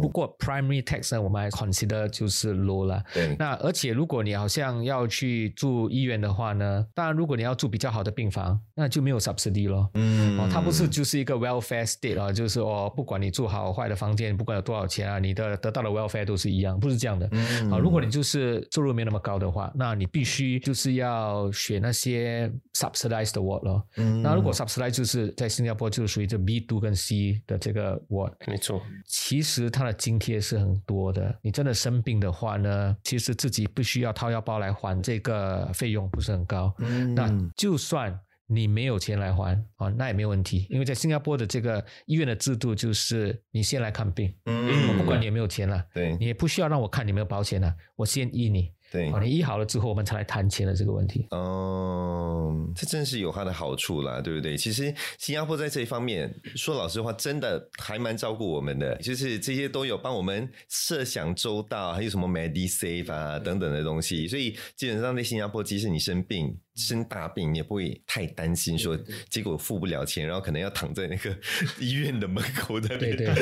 [0.00, 3.02] 不，过 primary tax 呢，我们还 consider 就是 low 了。
[3.12, 9.90] 对，那而且如果你好像要去住医院的话呢，当然如果你要住比较好的病房，那就没有 subsidy 咯。
[9.94, 17.26] 嗯哦，它不是就是一个 welfare state 啊，就是哦，不管你住好坏的房间，不管有多少钱啊，你的得到的 welfare 都是一样，不是这样的。
[17.32, 23.82] 嗯啊，如果你就是收入没那么高的话，那你必须就是要选那些 subsidized 的 ward 咯。
[23.96, 31.34] 嗯那如果 subsidized 就是在新加坡就是属于这 B two 跟 C 的这个 ward，没错，其实它的津贴是很多的。
[31.42, 36.74] 你真的生病的话呢，其实自己不需要掏腰包来还这个费用，不是很高。
[36.78, 51.26] 嗯那就算你没有钱来还啊，那也没有问题，因为在新加坡的这个医院的制度就是你先来看病，嗯我不管你有没有钱了，对你也不需要让我看你有没有保险了，我先医你，对啊，你医好了之后，我们才来谈钱的这个问题。
[51.30, 54.56] 哦，这真是有它的好处啦，对不对？
[54.56, 66.56] 其实新加坡在这一方面，说老实话，真的还蛮照顾我们的，就是这些都有帮我们设想周到，还有什么 MediSave 啊等等的东西，所以基本上在新加坡，即使你生病。
[66.76, 68.96] 生大病，你也不会太担心说，
[69.28, 71.34] 结果付不了钱，然后可能要躺在那个
[71.80, 73.34] 医院的门口那边，对对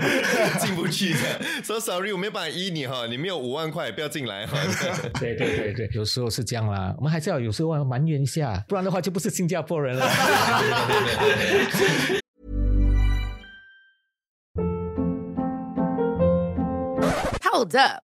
[0.60, 1.18] 进不去的。
[1.64, 4.58] 说 sorry，我没办法医你哈，你没有五万块，不要进来哈。
[5.18, 10.06] 对对对对，有时候是这样啦，我们还是要有时候要埋怨一下，不然的话就不是新加坡人了。
[17.44, 18.11] Hold up.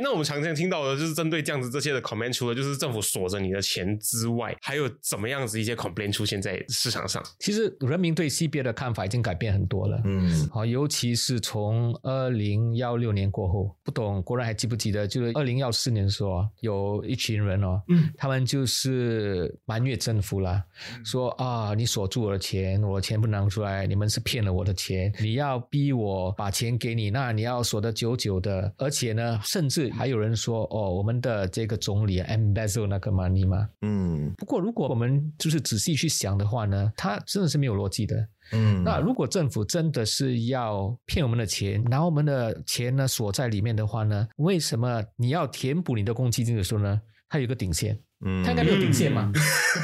[0.00, 7.22] 那我们常常听到的就是针对这样子这些的 complaint，除了就是政府锁着你的钱之外，还有怎么样子一些 complaint 出现在市场上？
[7.38, 10.00] 其实人民对 CBA 的看法已经改变很多了。
[10.04, 15.06] 嗯好，尤其是从二零幺六年过后，不懂国人还记不记得？
[15.06, 20.62] 就是二零幺四年的时候啊，有一群人哦，嗯他们就是埋怨政府啦，
[21.04, 33.68] 说啊，你锁住我的钱，我的钱不拿出来，你们是骗了我的钱，你要逼我把钱给你，那你要锁得久久的，而且呢，甚至还有人说，哦，我们的这个总理 embezzle 那个 money 嘛。
[33.82, 38.28] 嗯不过，如果我们就是仔细去想的话呢，他真的是没有逻辑的。
[38.52, 47.00] 嗯，那如果政府真的是要骗我们的钱，拿我们的钱呢锁在里面的话呢，为什么你要填补你的公积金的时候呢？
[47.30, 49.30] 它有一个顶线，嗯它应该没有顶线嘛，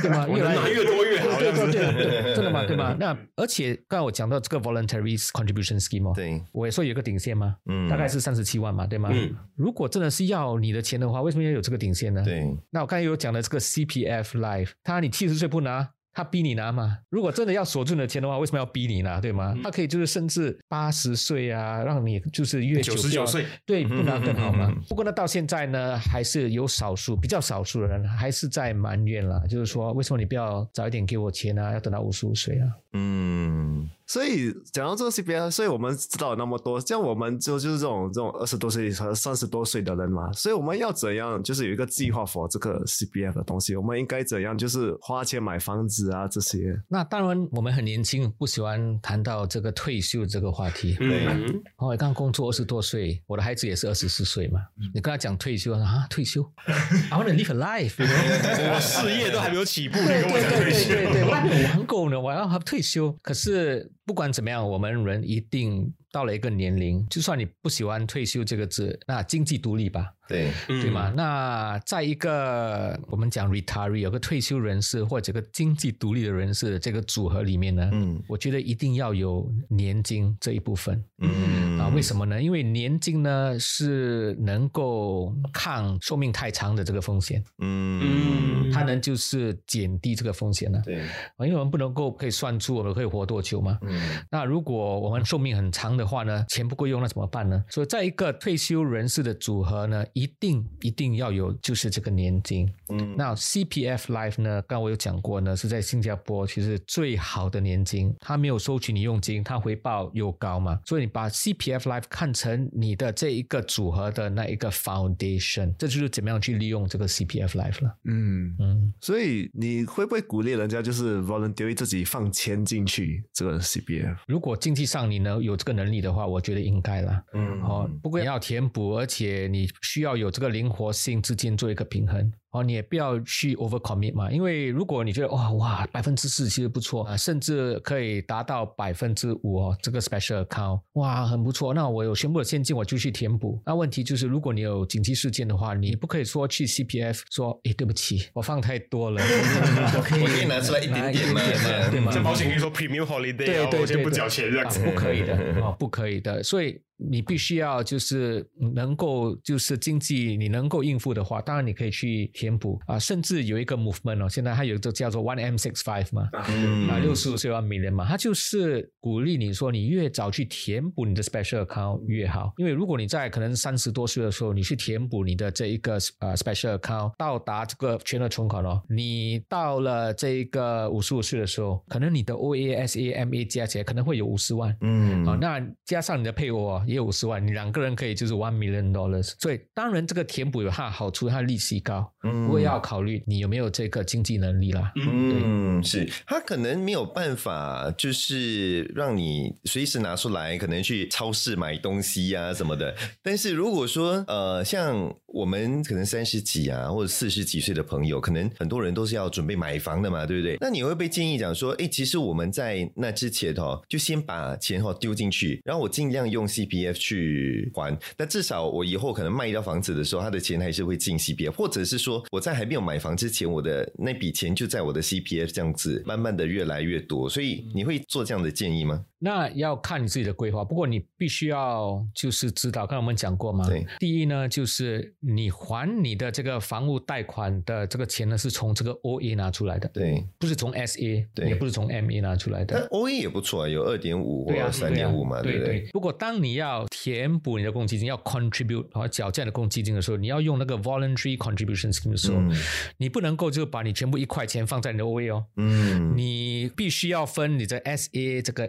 [0.03, 0.27] 对吗？
[0.31, 1.53] 越来越多越好，对。
[1.53, 2.65] 对对对，真的吗？
[2.67, 2.97] 对吗？
[2.99, 9.09] 那而且刚才我讲到这个 voluntary contribution scheme 哦，对，我也说有一个顶线嘛，嗯大概是三十七万嘛，对吗？
[9.13, 12.23] 嗯如果真的是要你的钱的话，为什么要有这个顶线呢？
[12.25, 16.99] 对，那我刚才有讲的这个 CPF Life，他你七十岁不拿，他逼你拿嘛。
[17.11, 19.55] 如果真的要锁住你的钱的话，为什么要逼你拿，对吗？
[19.63, 24.81] 他可以就是甚至八十岁啊，让你就是越九十九岁对，不拿更好嘛嗯。
[24.89, 32.69] 不过呢，到现在呢，还是有少数比较少数的人还是在埋怨啦，就是说为什么你不要早一点给我钱啊，要等到五十五岁啊？
[32.93, 46.79] 嗯所以讲到这个 CPI，所以我们知道那么多，像我们就就是这种这种二十多岁和三十多岁的人嘛，所以我们要怎样就是有一个计划 for 这个 CPF 的东西，我们应该怎样就是花钱买房子啊这些。
[46.89, 50.97] 那当然，我们很年轻，不喜欢谈到这个退休这个话题。
[51.01, 54.61] 嗯，哦，我刚刚工作二十多岁，我的孩子也是二十四岁嘛。
[54.95, 56.43] 你跟他讲退休，他说啊，退休，
[57.11, 58.75] I want to live a know？
[58.75, 63.11] 我事业都还没有起步，你对跟我讲对对对退休对对，我还没有玩够呢，我要还退休。
[63.23, 70.07] 可是不管怎么样，我们人一定到了一个年龄，就算你不喜欢退休这个字，那经济独立吧。
[70.27, 71.13] 对，对吗？
[71.15, 81.05] 那在一个我们讲 retiree 有个退休人士或者个经济独立的人士的这个组合里面呢，嗯我觉得一定要有年金这一部分。
[81.19, 82.41] 嗯啊，为什么呢？
[82.41, 91.01] 因为年金呢是能够抗寿命太长的这个风险，嗯它能就是减低这个风险呢、对，
[91.37, 93.79] 啊，因为我们不能够可以算出我们可以活多久嘛。
[93.83, 97.65] 嗯那如果我们寿命很长的话呢，钱不够用，那怎么办呢？
[97.69, 102.71] 所以在一个退休人士的组合呢，一定一定要有就是这个年金。
[102.89, 117.97] 嗯那 CPF Life 呢，刚刚我有讲过呢，是在新加坡其实最好的年金，它没有收取你佣金，它回报又高嘛，所以你把 CPF Life 看成你的这一个组合的那一个 foundation，这就是怎么样去利用这个 CPF Life 了。
[118.05, 124.17] 嗯，嗯，所以你会不会鼓励人家就是 voluntary 自己放钱进去这个 CPF？
[124.27, 127.23] 如果经济上你呢有这个能力的话，我觉得应该啦。
[127.33, 132.33] 嗯哦，不过你要填补，而且你需要有这个灵活性之间做一个平衡。
[132.51, 143.61] 哦，你也不要去 over commit 嘛，因为如果你觉得哇哇百分之四其实不错啊，甚至可以达到百分之五哦，这个 special account 哇很不错，那我有全部的现金我就去填补。
[143.67, 152.13] 那问题就是，如果你有紧急事件的话，你不可以说去 CPF 说，哎对不起，我放太多了，我 可以我可以拿出来一点拿点嘛 嘛，对吗？
[152.15, 156.43] 这保险可以说 premium holiday 啊，对对对，我先不缴钱这样子啊，不可以的哦，不可以的。
[156.43, 162.81] 所以你必须要就是能够就是经济你能够应付的话，当然你可以去填补。
[162.87, 184.77] 啊，甚至有一个 movement 哦，现在还有一个叫做 One M Six Five 嘛，嗯啊，六十五岁万名人嘛，它就是鼓励你说，你越早去填补你的 special account 越好，因为如果你在可能三十多岁的时候，你去填补你的这一个呃 special account，到达这个全额存款哦，你到了这一个五十五岁的时候，可能你的 OA、SA、MA 加起来可能会有五十万。
[184.81, 185.25] 嗯。
[185.25, 189.35] 啊、那加上你的配偶哦，也有五十万，你两个人可以就是 one million dollars。
[189.39, 194.93] 所以当然这个填补有它的好处，它利息高，嗯不过要考虑你有没有这个经济能力啦。
[194.97, 202.95] 嗯，是他可能没有办法，就是让你随时拿出来，可能去超市买东西呀、什么的。
[203.23, 210.57] 但是如果说呃，像我们可能三十几啊，或者四十几岁的朋友，可能很多人都是要准备买房的嘛，对不对？
[210.61, 217.97] 那你会被建议讲说，哎，其实我们在那之前哦，就先把钱哦丢进去，然后我尽量用 CPF 去还。
[218.17, 227.29] 那至少我以后可能卖一套房子的时候，他的钱还是会进 CPF，或者是说我在还没有买房之前，我的那笔钱就在我的 CPF 这样子，慢慢的越来越多。
[227.29, 229.05] 所以你会做这样的建议吗？
[229.25, 233.67] 那要看你自己的规划，不过你必须要就是知道，刚才我们讲过嘛。
[233.67, 233.87] 对。
[233.99, 242.89] 第一呢，就是你还你的这个房屋贷款的这个钱呢，是从这个 OA 拿出来的，对，不是从 SA，对也不是从 MA 拿出来但的。
[242.91, 245.89] OA 也不错啊，有二点五或三点五嘛，对不对？
[245.91, 252.53] 不过当你要填补你的公积金，要 contribute 和缴这样的公积金的时候，你要用那个 voluntary contribution scheme 的时候，嗯
[252.99, 258.69] 你不能够就把你全部一块钱放在你的 OA 哦，嗯，你必须要分你的 SA 这个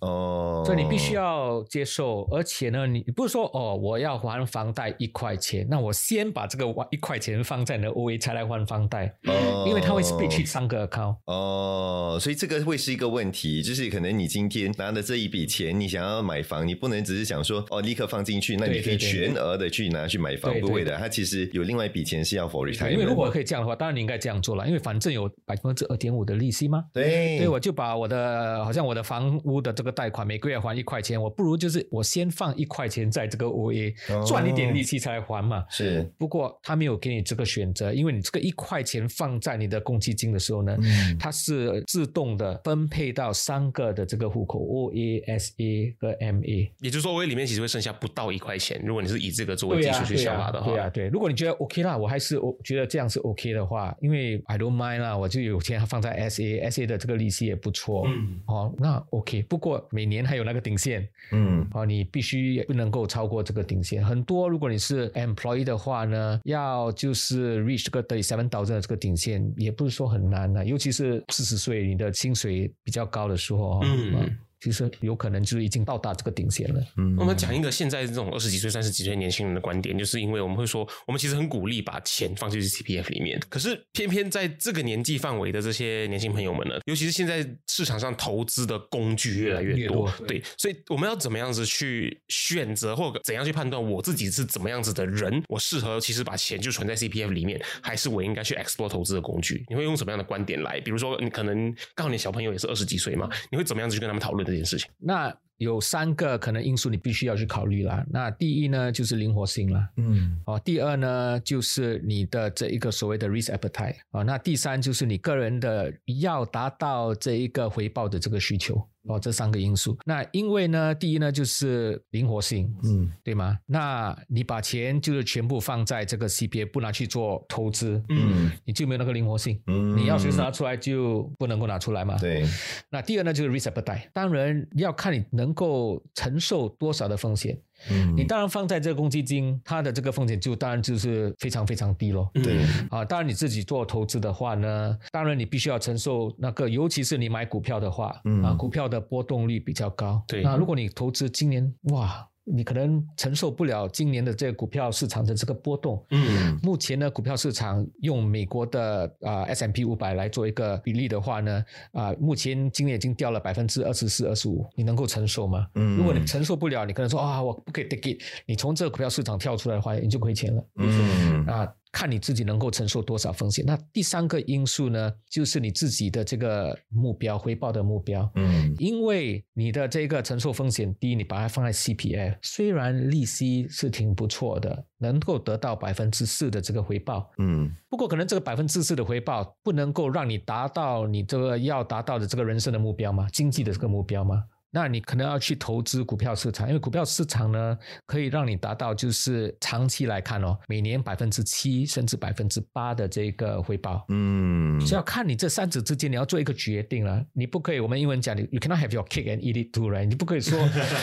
[0.00, 9.64] 哦，所以你必须要接受，而且呢，你不是说哦，我要还房贷一块钱，那我先把这个一块钱放在你的 OA 才来还房贷，哦。
[9.66, 11.16] 因为它会 split 去三个 account。
[11.26, 26.84] 哦，所以这个会是一个问题，就是可能你今天拿的这一笔钱，你想要买房，你不能只是想说哦立刻放进去，那你可以全额的去拿去买房，对对不会的，它其实有另外一笔钱是要 for retirement，因为如果可以这样的话，当然你应该这样做了，因为反正有百分之二点五的利息嘛。
[26.92, 27.38] 对。
[27.38, 35.64] 所以，我就把我的好像我的房屋的这个贷款每个月还一块钱，我不如就是我先放一块钱在这个 OA，哦赚一点利息才还嘛。
[35.70, 46.72] 是不过他没有给你这个选择，因为你这个一块钱放在你的公积金的时候呢，嗯它是自动的分配到三个的这个户口 O A S A 和 M A。
[46.80, 48.80] 也就是说，OA 里面其实会剩下不到一块钱。
[48.84, 51.08] 如果你是以这个作为、基础去对呀、消化的话，对啊、对。
[51.08, 59.37] 如果你觉得 OK 啦，我还是我觉得这样是 OK 的话，因为 I don't mind 啦，我就有钱放在 S A，S A 的这个利息也不错，嗯，哦，那 OK。
[59.42, 61.66] 不过每年还有那个顶线，嗯。
[61.72, 64.04] 啊，你必须不能够超过这个顶线。
[64.04, 74.14] 很多如果你是 employee 的话呢，要就是 reach 这个 thirty seven thousand 的这个顶线，也不是说很难的、尤其是四十岁你的薪水比较高的时候，哦嗯。
[74.14, 74.26] 啊
[74.60, 76.80] 其实有可能就是已经到达这个顶线了。
[76.96, 99.64] 嗯我们讲一个现在这种二十几岁、三十几岁年轻人的观点，就是因为我们会说，我们其实很鼓励把钱放进去 CPF 里面，可是偏偏在这个年纪范围的这些年轻朋友们呢，尤其是现在市场上投资的工具越来越越多，多对，所以我们要怎么样子去选择，或者怎样去判断我自己是怎么样子的人，我适合其实把钱就存在 CPF 里面，还是我应该去 explore 投资的工具？
[99.68, 100.80] 你会用什么样的观点来？
[100.80, 104.90] 比如说，你可能刚好你小朋友也是二十几岁嘛，你会怎么样子去跟他们讨论这件事情？
[104.98, 108.06] 那有三个可能因素你必须要去考虑啦。
[108.10, 109.88] 那第一呢，就是灵活性啦。
[109.96, 119.96] 嗯哦，第二呢，就是你的这一个所谓的 risk appetite 啊、那第三就是你个人的要达到这一个回报的这个需求哦，这三个因素。
[120.04, 123.58] 那因为呢，第一呢就是灵活性，嗯对吗？
[123.66, 129.60] 那你把钱就是全部放在这个 CPA，不拿去做投资，嗯你就没有那个灵活性。
[129.66, 132.18] 嗯你要随时拿出来就不能够拿出来嘛。
[132.18, 132.44] 对
[132.90, 137.58] 那第二呢，就是 risk appetite，当然要看你能够承受多少的风险。
[137.90, 142.30] 嗯你当然放在这个公积金，它的这个风险就当然就是非常非常低咯。
[142.34, 150.22] 对啊，当然你自己做投资的话呢，当然你必须要承受那个，尤其是你买股票的话，嗯啊，股票的波动率比较高。
[150.26, 152.26] 对那如果你投资今年，哇。
[152.52, 156.04] 你可能承受不了今年的这个股票市场的这个波动。
[156.10, 165.66] 嗯目前呢，股票市场用美国的啊、S M P 五百来做一个比例的话呢，啊、目前今年已经掉了百分之二十四、二十五，你能够承受吗？
[165.74, 170.64] 嗯如果你承受不了，你可能说啊，我不可以 take it，你从这个股票市场跳出来的话，你就亏钱了。
[170.76, 173.64] 嗯啊，看你自己能够承受多少风险。
[173.66, 178.30] 那第三个因素呢，就是你自己的这个目标回报的目标。
[178.34, 193.26] 嗯因为你的这个承受风险低，你把它放在 CPF，虽然利息是挺不错的，能够得到百分之四的这个回报，嗯不过可能这个百分之四的回报不能够让你达到你这个要达到的这个人生的目标吗？
[193.32, 194.44] 经济的这个目标吗？
[194.70, 204.04] 那你可能要去投资股票市场，因为股票市场呢可以让你达到就是长期来看哦，每年百分之七甚至百分之八的这个回报。
[204.08, 207.24] 嗯是要看你这三者之间，你要做一个决定了。
[207.32, 210.04] 你不可以，我们英文讲，你 you cannot have your cake and eat it too，right？
[210.04, 210.58] 你不可以说，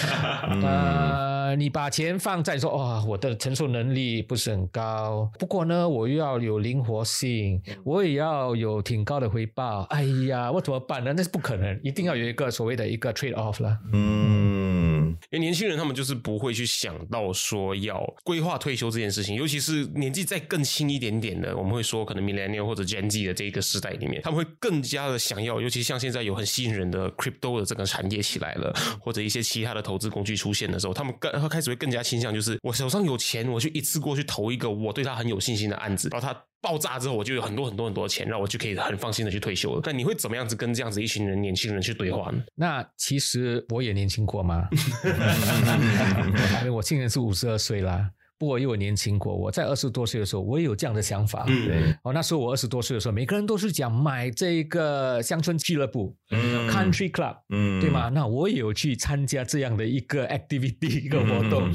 [0.64, 9.84] 呃，呃，你把钱放在说，哦，我的承受能力不是很高，不过呢，我又要有灵活性，我也要有挺高的回报。
[9.92, 11.14] 哎呀，我怎么办呢？
[11.16, 13.78] 那是不可能，一定要有一个所谓的一个 trade off 了。
[13.94, 36.36] 嗯，因为年轻人他们就是不会去想到说要规划退休这件事情，尤其是年纪再更轻一点点的，我们会说可能 millennial 或者 Gen Z 的这个时代里面，他们会更加的想要，尤其像现在有很吸引人的 crypto 的这个产业起来了，或者一些其他的投资工具出现的时候，他们更他开始会更加倾向就是我手上有钱，我去一次过去投一个我对他很有信心的案子，然后他。
[36.62, 39.82] 爆炸之后，我就有很多很多很多钱，然后我就可以很放心的去退休了。
[39.84, 42.44] 那你会怎么样子跟这样子一群人年轻人去对话呢？
[42.56, 44.68] 那其实我也年轻过吗，
[46.62, 48.10] 因为我今年是五十二岁啦。
[48.38, 51.46] 不过因为我年轻过，我在二十多岁的时候，我也有这样的想法。
[51.48, 58.10] 嗯，哦，那时候我二十多岁的时候，每个人都是讲买这个乡村俱乐部、嗯 country club，嗯对吗？
[58.10, 61.72] 那我也有去参加这样的一个 activity 一个活动，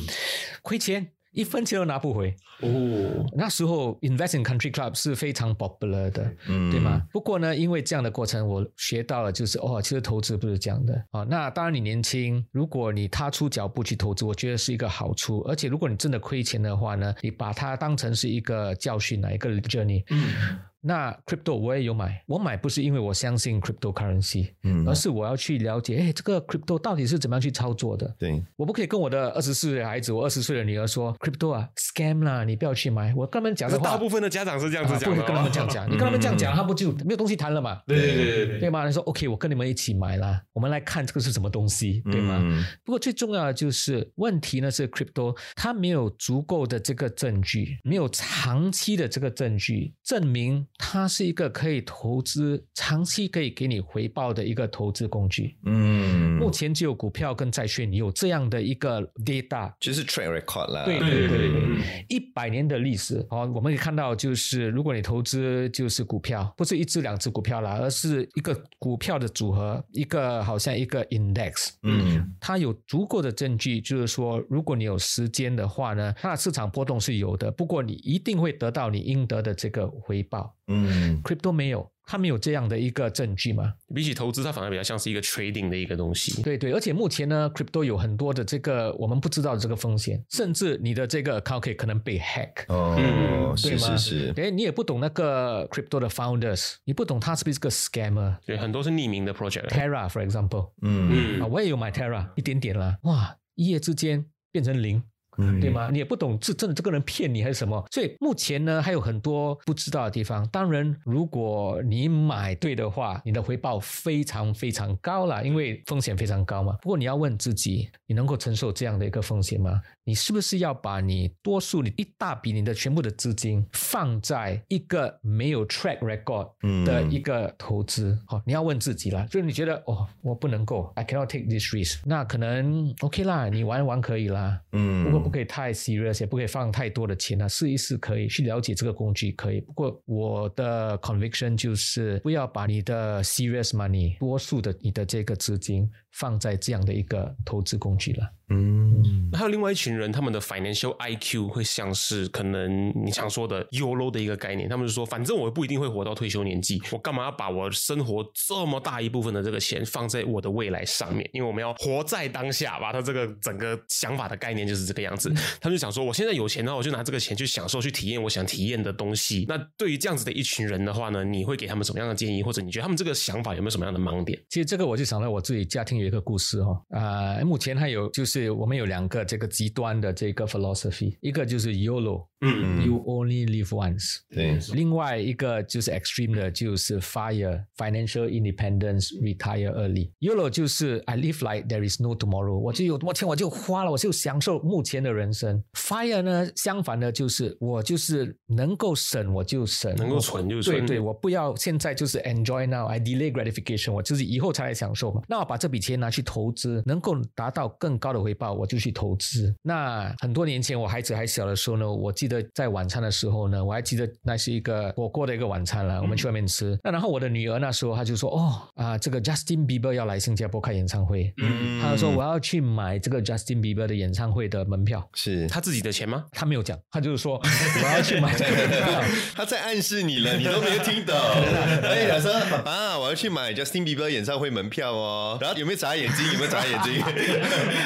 [0.62, 1.12] 亏钱。
[1.32, 7.00] 一分钱都拿不回哦，那时候 invest in country club 是非常 popular 的，嗯对吗？
[7.12, 11.22] 不过呢，因为这样的过程，我学到了就是哦，其实投资不是这样的啊。
[11.22, 15.40] 那当然你年轻，如果你踏出脚步去投资，我觉得是一个好处。
[15.48, 20.02] 而且如果你真的亏钱的话呢，你把它当成是一个教训啊，一个 journey。
[20.10, 28.14] 嗯那 crypto 我也有买，我买不是因为我相信 cryptocurrency，嗯而是我要去了解，哎，这个 crypto 到底是怎么样去操作的。
[28.18, 33.14] 对，我不可以跟我的二十岁的孩子，我二十岁的女儿说 crypto 啊 scam 啦，你不要去买。
[33.14, 35.86] 我跟他们讲的话，可是大部分的家长是这样子啊讲不会跟他们这样讲。
[35.90, 37.82] 你跟他们这样讲，他不就没有东西谈了嘛？
[37.86, 38.86] 对对对对对对吗？
[38.86, 42.38] 你说 OK，我跟你们一起买啦，我们来看这个是什么东西，对吗？
[42.42, 55.54] 嗯不过最重要的就是问题呢是 crypto 它没有足够的这个证据，没有长期的这个证据证明它是一个可以投资长期可以给你回报的一个投资工具。
[55.66, 59.72] 嗯，目前只有股票跟债券有这样的一个 data。
[59.78, 61.60] 就是 track record 啦，对对对对
[62.08, 72.34] 一百年的历史哦，我们可以看到，就是如果你投资就是股票，不是一只两只股票啦，而是一个股票的组合，一个好像一个 index，嗯。
[72.40, 80.54] 它有足够的证据，就是说，如果你有时间的话呢，它的市场波动是有的，不过你一定会得到你应得的这个回报。
[80.68, 81.20] 嗯。
[81.22, 83.72] Crypto 没有，它没有这样的一个证据吗？
[83.94, 86.42] 比起投资，它反而比较像是一个 trading 的一个东西。
[86.42, 92.64] 对对，而且目前呢，Crypto 有很多的这个我们不知道的这个风险，甚至你的这个 account 可可能被 hack。
[92.66, 98.36] 哦，嗯是对吗是是，哎，你也不懂那个 crypto 的 founders，你不懂他是不是个 scammer。
[98.44, 99.68] 对，很多是匿名的 project。
[99.68, 105.00] Terra for example，嗯啊，我也有买 Terra 一点点啦，哇，一夜之间变成零。
[105.40, 105.88] 嗯对吗？
[105.90, 110.46] 你也不懂是真的这个人骗你还是什么，所以目前呢还有很多不知道的地方。
[110.48, 116.76] 当然，如果你买对的话，你的回报非常非常高了，因为风险非常高嘛。
[116.82, 119.80] 不过你要问自己，你能够承受这样的一个风险吗？
[120.04, 128.18] 你是不是要把你多数你一大笔你的全部的资金放在一个没有 track record 嗯的一个投资？
[128.26, 134.60] 好、你要问自己了，就是你觉得哦，我不能够，I cannot take this risk，那可能 OK 啦，你玩玩可以啦。
[134.72, 139.60] 嗯不过不可以太 serious，也不可以放太多的钱啊，试一试可以，去了解这个工具可以。
[139.60, 148.32] 不过我的 conviction 就是不要把你的 serious money 多数的你的这个资金放在这样的一个投资工具了。
[148.52, 161.30] 嗯还有另外一群人，他们的 financial IQ 会像是可能你常说的 YOLO 的一个概念，他们就说，反正我不一定会活到退休年纪，我干嘛要把我生活这么大一部分的这个钱放在我的未来上面？
[161.32, 165.32] 因为我们要活在当下吧，他这个整个想法的概念就是这个样子。
[165.60, 169.46] 他们就想说，我现在有钱呢，我就拿这个钱去享受、去体验我想体验的东西。
[169.48, 174.36] 那对于这样子的一群人的话呢，你会给他们什么样的建议，或者你觉得他们这个想法有没有什么样的盲点？
[174.48, 184.18] 其实这个我就想到我自己家庭有一个故事哈、哦，啊、目前还有就是我们有两个这个极端的这个 philosophy，一个就是 YOLO，嗯 You only live once。
[184.30, 190.10] 对，另外一个就是 extreme 的，就是 FIRE financial independence retire early。
[190.20, 195.62] YOLO 就是 I live like there is no tomorrow，我就有多少钱我就花了，我就享受目前的人生。
[195.74, 205.20] FIRE 呢，相反的就是我就是能够省我就省，能够存就存对对，我不要现在就是 enjoy now，I delay gratification，我就是以后才来享受嘛。
[205.28, 209.54] 那我把这笔钱拿去投资，能够达到更高的回报，我就去投资。
[209.62, 216.78] 那很多年前我孩子还小的时候呢，我记得在晚餐的时候呢，我还记得那是一个我过的一个晚餐了，我们去外面吃。
[216.84, 225.06] 那然后我的女儿那时候她就说，哦啊，这个 Justin Bieber 要来新加坡开演唱会，嗯她就说我要去买这个 Justin Bieber 的演唱会的门票。
[225.14, 226.24] 是他自己的钱吗？
[226.32, 229.02] 他没有讲，他就是说 我要去买这个门票。
[229.34, 231.16] 他在暗示你了，你都没有听懂。
[231.82, 232.32] 哎，想说
[232.64, 235.38] 啊，我要去买 Justin Bieber 演唱会门票哦。
[235.40, 236.26] 然后有没有眨眼睛？
[236.32, 237.02] 有没有眨眼睛？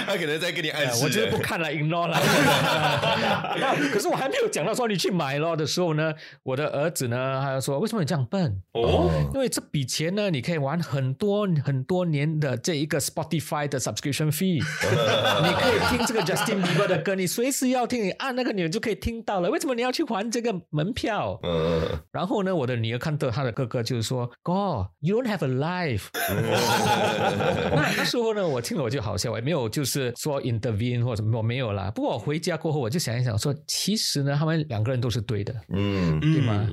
[0.07, 2.21] 他可能在跟你暗呃示，我就是不看了，ignore 了。
[3.93, 6.13] 可是我还没有讲到说你去买咯的时候呢，
[6.43, 8.61] 我的儿子呢，他就说为什么你这样笨？
[8.73, 14.55] 哦，因为这笔钱呢，你可以玩很多很多年的这一个 Spotify 的 subscription fee，
[15.43, 19.51] 你可以听这个 Justin Bieber 的歌，你随时要听，你按那个钮就可以听到了。
[19.51, 21.39] 为什么你要去还这个门票？
[21.43, 26.09] 嗯，然后呢，我的女儿看到她的哥哥就是说：“God, you don't have a life。”
[27.71, 31.91] 那 那时候呢，我听了我就好笑，我也没有就是说 intervene 或者什么，我没有啦。
[31.95, 35.55] 不过我回家过后，我就想一想说，其实呢，他们两个人都是对的。
[35.69, 36.69] 嗯，对吗？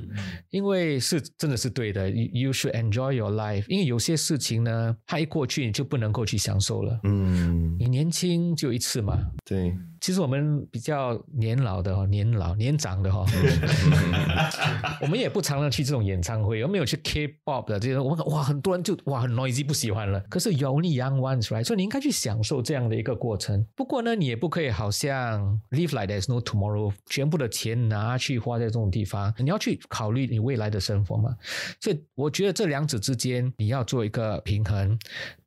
[0.50, 3.64] 因为是真的是对的，you you should enjoy your life。
[3.68, 7.00] 因为有些事情呢，它一过去你就不能够去享受了。
[7.04, 9.18] 嗯，你年轻就一次嘛。
[9.44, 13.24] 对，其实我们比较年老的哈，年老年长的哈，
[15.00, 20.18] 我们也不常常去这种演唱会，我们有去 K-pop 的这些，我们哇很多人就哇很 noisy 不喜欢了。
[20.28, 23.64] 可是 you only young ones right，所以你应该去享受这样的一个过程。
[23.76, 31.36] 不过呢，你也不可以好像 live like there's no tomorrow，全部的钱拿去花在这种地方，你要去考虑你未来的生活嘛。
[31.80, 34.98] 所以我觉得这两者之间你要做一个平衡。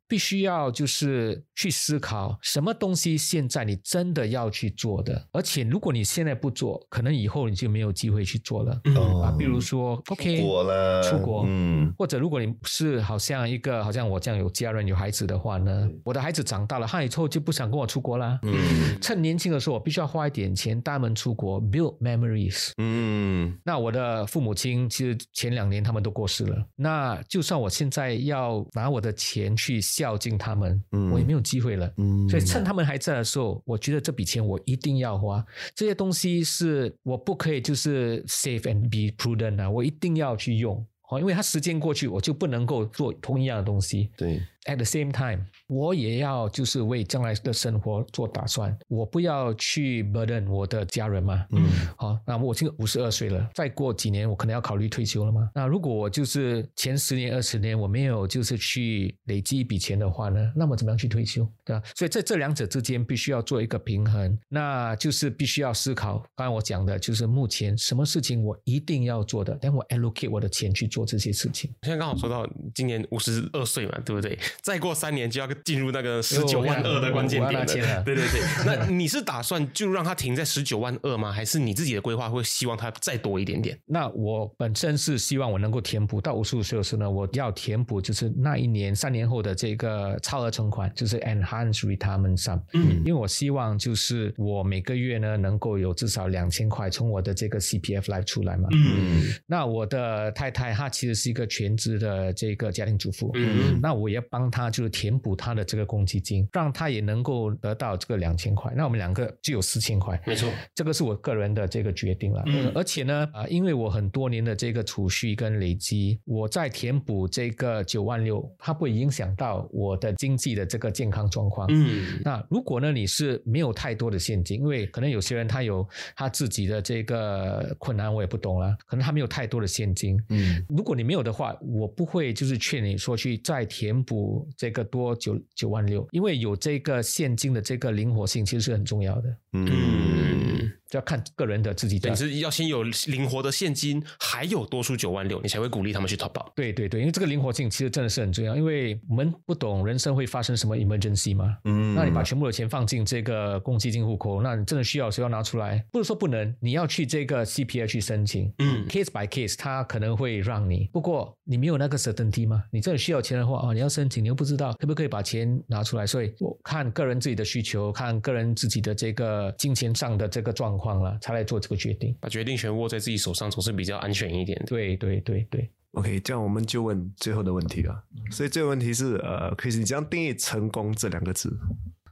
[0.08, 8.80] 必须要就是去思考什么东西现在你真的要去做的，而且如果你现在不做，可能以后你就没有机会去做了、
[9.22, 9.34] 啊。
[9.38, 18.38] 比如说，OK，出国了，出国，嗯，或者如果你是好像一个好像我这样有家人有孩子的话呢，我的孩子长大了，他以后就不想跟我出国啦。
[18.42, 22.72] 嗯 趁年轻的时候，我必须要花一点钱带他们出国，build memories。
[22.78, 31.90] 嗯那我的父母亲其实前两年他们都过世了，那就算我现在要拿我的钱去孝敬他们，嗯我也没有机会了。
[31.96, 35.42] 嗯，所以趁他们还在的时候，我觉得这笔钱我一定要花。
[35.74, 40.84] 这些东西是我不可以就是 save and be prudent 啊，我一定要去用。
[41.08, 44.10] 哦，因为它时间过去，我就不能够做同一样的东西。
[44.18, 51.46] 对，At the same time，我也要就是为将来的生活做打算，我不要去 burden 我的家人嘛。
[51.50, 55.48] 嗯好，那我现在五十二岁了，再过几年我可能要考虑退休了嘛。
[55.54, 61.48] 那如果我就是前十年、二十年我没有就是去累积一笔钱的话呢，那么怎么样去退休？
[61.64, 61.82] 对吧？
[61.94, 66.18] 所以在这两者之间必须要做一个平衡，那就是必须要思考。
[66.34, 71.72] 刚才我讲的就是目前什么事情我一定要做的，但我 allocate 我的钱去做这些事情。
[71.82, 72.44] 现在刚好说到
[72.74, 74.36] 今年五十二岁嘛，对不对？
[74.62, 81.32] 再过三年就要进入那个十九万二的关键点了对对对， 那你是打算就让它停在十九万二吗？
[81.32, 83.78] 还是你自己的规划会希望它再多一点点？
[83.86, 92.60] 那我本身是希望我能够填补到五十五岁的时候呢，我要填补就是那一年三年后的这个超额存款，就是 enhanced retirement sum。
[92.72, 98.68] 嗯，因为我希望就是我每个月呢能够有至少两千块从我的这个 CPF 来出来嘛。
[98.72, 110.20] 嗯那我的太太她其实是一个全职的这个家庭主妇，嗯那我也帮她就是填补他的这个公积金，让他也能够得到这个两千块，那我们两个就有四千块。
[110.26, 110.48] 没错。
[110.74, 112.42] 这个是我个人的这个决定了。
[112.46, 121.66] 嗯而且呢，啊、因为我很多年的这个储蓄跟累积，我在填补这个九万六，它不会影响到我的经济的这个健康状况。
[121.70, 130.20] 嗯那如果呢，你是没有太多的现金，因为可能有些人他有他自己的这个困难，我也不懂了，可能他没有太多的现金。
[130.30, 134.25] 嗯如果你没有的话，我不会就是劝你说去再填补
[134.56, 139.36] 这个多九九万六，因为有这个现金的这个灵活性，其实是很重要的。
[139.52, 146.52] 嗯要看个人的自己你是要先有灵活的现金，还有多出九万六，你才会鼓励他们去投保。
[146.54, 151.56] 对对对，因为这个灵活性其实真的是很重要，因为我们不懂人生会发生什么 emergency 嘛。
[151.64, 151.94] 嗯。
[151.94, 158.52] 那你把全部的钱放进这个公积金户口，那你真的需要的时候要拿出来，不是说不能，你要去这个 CPA 去申请。
[158.58, 158.86] 嗯。
[158.86, 172.14] Case by case，它可能会让你，不过你没有那个 certainty 吗，你真的需要钱的话，哦，你要申请，你又不知道可不可以把钱拿出来，所以我看个人自己的需求，看个人自己的这个金钱上的这个状况了，才来做这个决定。
[172.20, 174.62] 把决定权握在自己手上，总是比较安全一点。
[174.66, 175.70] 对对对对。
[175.92, 178.04] OK，这样我们就问最后的问题了。
[178.30, 181.58] 所以这个问题是，呃，Chris，你怎样定义成功这两个字？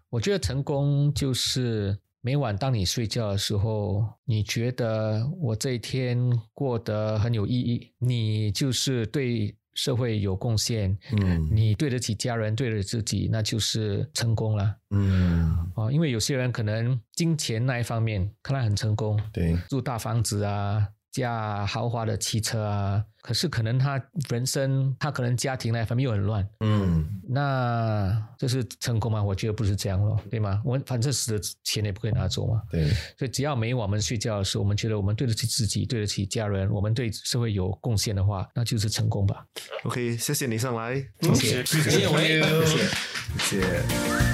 [0.08, 6.18] 我觉得成功就是每晚当你睡觉的时候，你觉得我这一天
[6.54, 11.48] 过得很有意义，你就是对社会有贡献，嗯。
[11.50, 14.76] 你对得起家人，对得起自己，那就是成功了。
[14.90, 15.90] 嗯，啊！
[15.90, 23.98] 因为有些人可能金钱那一方面看来很成功，对，住大房子啊，驾豪华的汽车啊，可是可能他
[24.28, 29.22] 人生，他可能家庭那一方面又很乱，嗯那这是成功吗？
[29.22, 30.60] 我觉得不是这样咯，对吗？
[30.62, 32.86] 我们反正死的钱也不可以拿走嘛，对，
[33.18, 39.42] 所以只要每晚我们睡觉的时候，我们觉得我们对得起自己，对得起家人，我们对社会有贡献的话，那就是成功吧。
[39.84, 42.42] OK，谢谢你上来，谢谢，谢谢，喂。
[43.38, 44.33] 谢谢。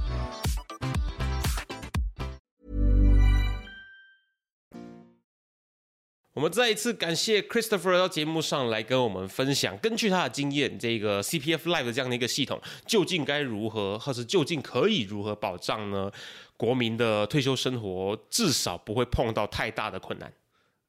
[6.33, 16.09] 我们再一次感谢 Christopher 到节目上来跟我们分享，根据他的经验，这个 CPF Live 的这样的一个系统，究竟该如何，或是究竟可以如何保障呢？
[16.55, 20.31] 国民的退休生活至少不会碰到太大的困难。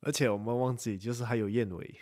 [0.02, 1.94] 而且我们忘记，就是还有燕尾。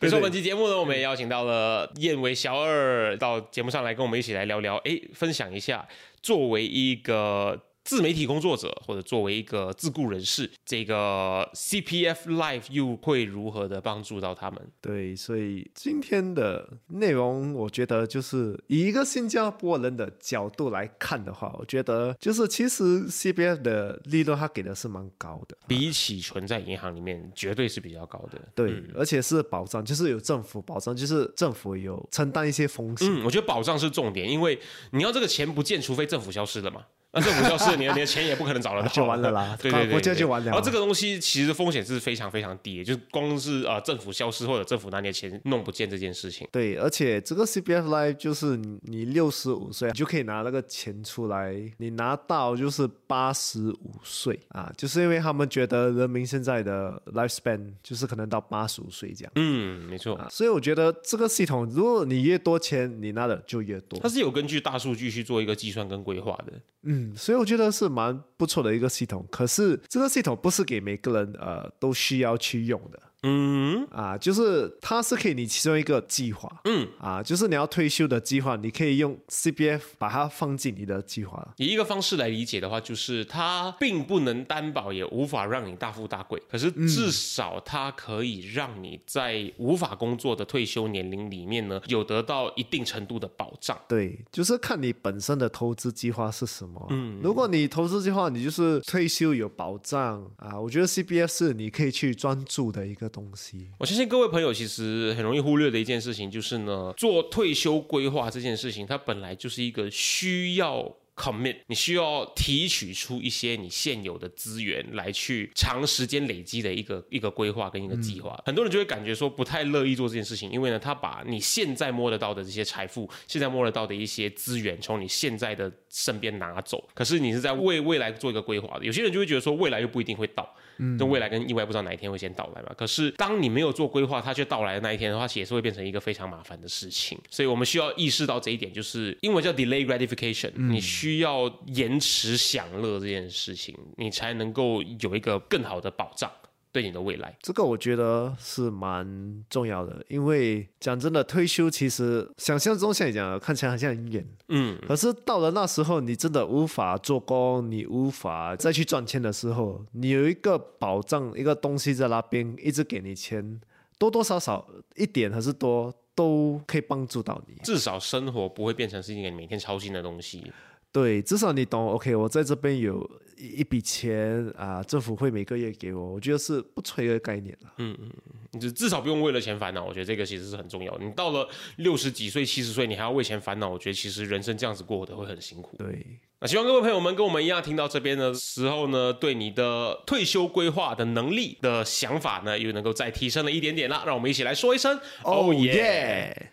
[0.00, 5.86] 比如说本期节目呢，我们也邀请到了燕尾小二到节目上来跟我们一起来聊聊，哎，分享一下
[6.20, 7.65] 作为一个。
[7.86, 14.60] 自媒体工作者或者作为一个自雇人士，这个 CPF Life 又会如何的帮助到他们？
[14.80, 28.40] 对，所以今天的内容，我觉得就是以一个新加坡人的角度来看的话，我觉得就是其实 CPF 的利润它给的是蛮高的，比起存在银行里面绝对是比较高的。
[28.56, 33.08] 对，而且是保障，就是有政府保障，就是政府有承担一些风险。
[33.08, 34.58] 嗯，我觉得保障是重点，因为
[34.90, 36.84] 你要这个钱不见，除非政府消失了嘛。
[37.16, 39.56] 那政府消失，你的你的钱也不可能找得到， 就完了啦。
[39.60, 40.46] 对对对，国家就完了。
[40.46, 46.46] 然后这个东西其实风险是非常非常低，就是光是呃政府消失或者政府拿你的钱弄不见这件事情。
[46.52, 59.32] 对，而且这个 CPF Life 就是你六十五岁你就可以拿那个钱出来，你拿到就是八十五岁啊，就是因为他们觉得人民现在的 lifespan 就是可能到八十五岁这样。
[59.36, 60.20] 嗯，没错。
[60.30, 63.98] 所以我觉得这个系统，如果你越多钱，你拿的就越多。
[64.00, 66.52] 它是有根据大数据去做一个计算跟规划的。
[66.82, 67.05] 嗯。
[67.14, 73.00] 所以我觉得是蛮不错的一个系统，可是这个系统不是给每个人呃都需要去用的。
[73.28, 81.54] 嗯啊，就是它是可以你其中一个计划，嗯啊，就是你要退休的计划，你可以用 CPF 把它放进你的计划。
[81.56, 93.76] 以一个方式来理解的话，就是它并不能担保，也无法让你大富大贵，可是至少它可以让你在无法工作的退休年龄里面呢，有得到一定程度的保障。
[93.88, 96.86] 对，就是看你本身的投资计划是什么。
[96.90, 103.10] 嗯，如果你投资计划你就是退休有保障啊，我觉得 C B F 是你可以去专注的一个。
[103.16, 110.94] 东西，我相信各位朋友其实很容易忽略的一件事情，就是呢，做退休规划这件事情，它本来就是一个需要。
[111.16, 118.38] commit，你需要提取出一些你现有的资源来去长时间累积的一个一个规划跟一个计划。
[118.44, 126.86] 很多人就会感觉说不太乐意做这件事情，因为呢，他把你现在摸得到的这些财富，现在摸得到的一些资源从你现在的身边拿走。
[126.94, 128.84] 可是你是在为未来做一个规划的。
[128.84, 130.46] 有些人就会觉得说未来又不一定会到，
[130.78, 132.74] 嗯，就未来跟意外不知道哪一天会先到来嘛。
[132.76, 137.18] 可是当你没有做规划，它却到来的那一天的话，其实也是会变成一个非常麻烦的事情。
[137.30, 146.28] 所以我们需要意识到这一点，就是英文叫 delay gratification，你需需要延迟享乐这件事情，你才能够有一个更好的保障
[146.72, 147.32] 对你的未来。
[147.42, 163.60] 这个我觉得是蛮重要的，因为讲真的，退休其实想象中像你讲的看起来好像很远，嗯，可是到了那时候，你真的无法做工，你无法再去赚钱的时候，你有一个保障，一个东西在那边一直给你钱，
[163.96, 170.52] 多多少少一点还是多，都可以帮助到你，至少生活不会变成是一个每天操心的东西。
[170.92, 171.88] 对，至少你懂。
[171.88, 177.70] OK，我在这边有一笔钱啊，政府会每个月给我，我觉得是不吹的概念了。
[177.76, 178.10] 嗯嗯，
[178.52, 180.96] 你就至少不用为了钱烦恼，我觉得这个其实是很重要。
[180.98, 185.76] 你到了六十几岁、七十岁，你还要为钱烦恼，我觉得其实人生这样子过的会很辛苦。
[185.76, 186.06] 对，
[186.40, 194.02] 那希望各位朋友们跟我们一样，听到这边的时候呢，对你的退休规划的能力的想法呢，又能够再提升了一点点啦。
[194.06, 196.52] 让我们一起来说一声哦耶！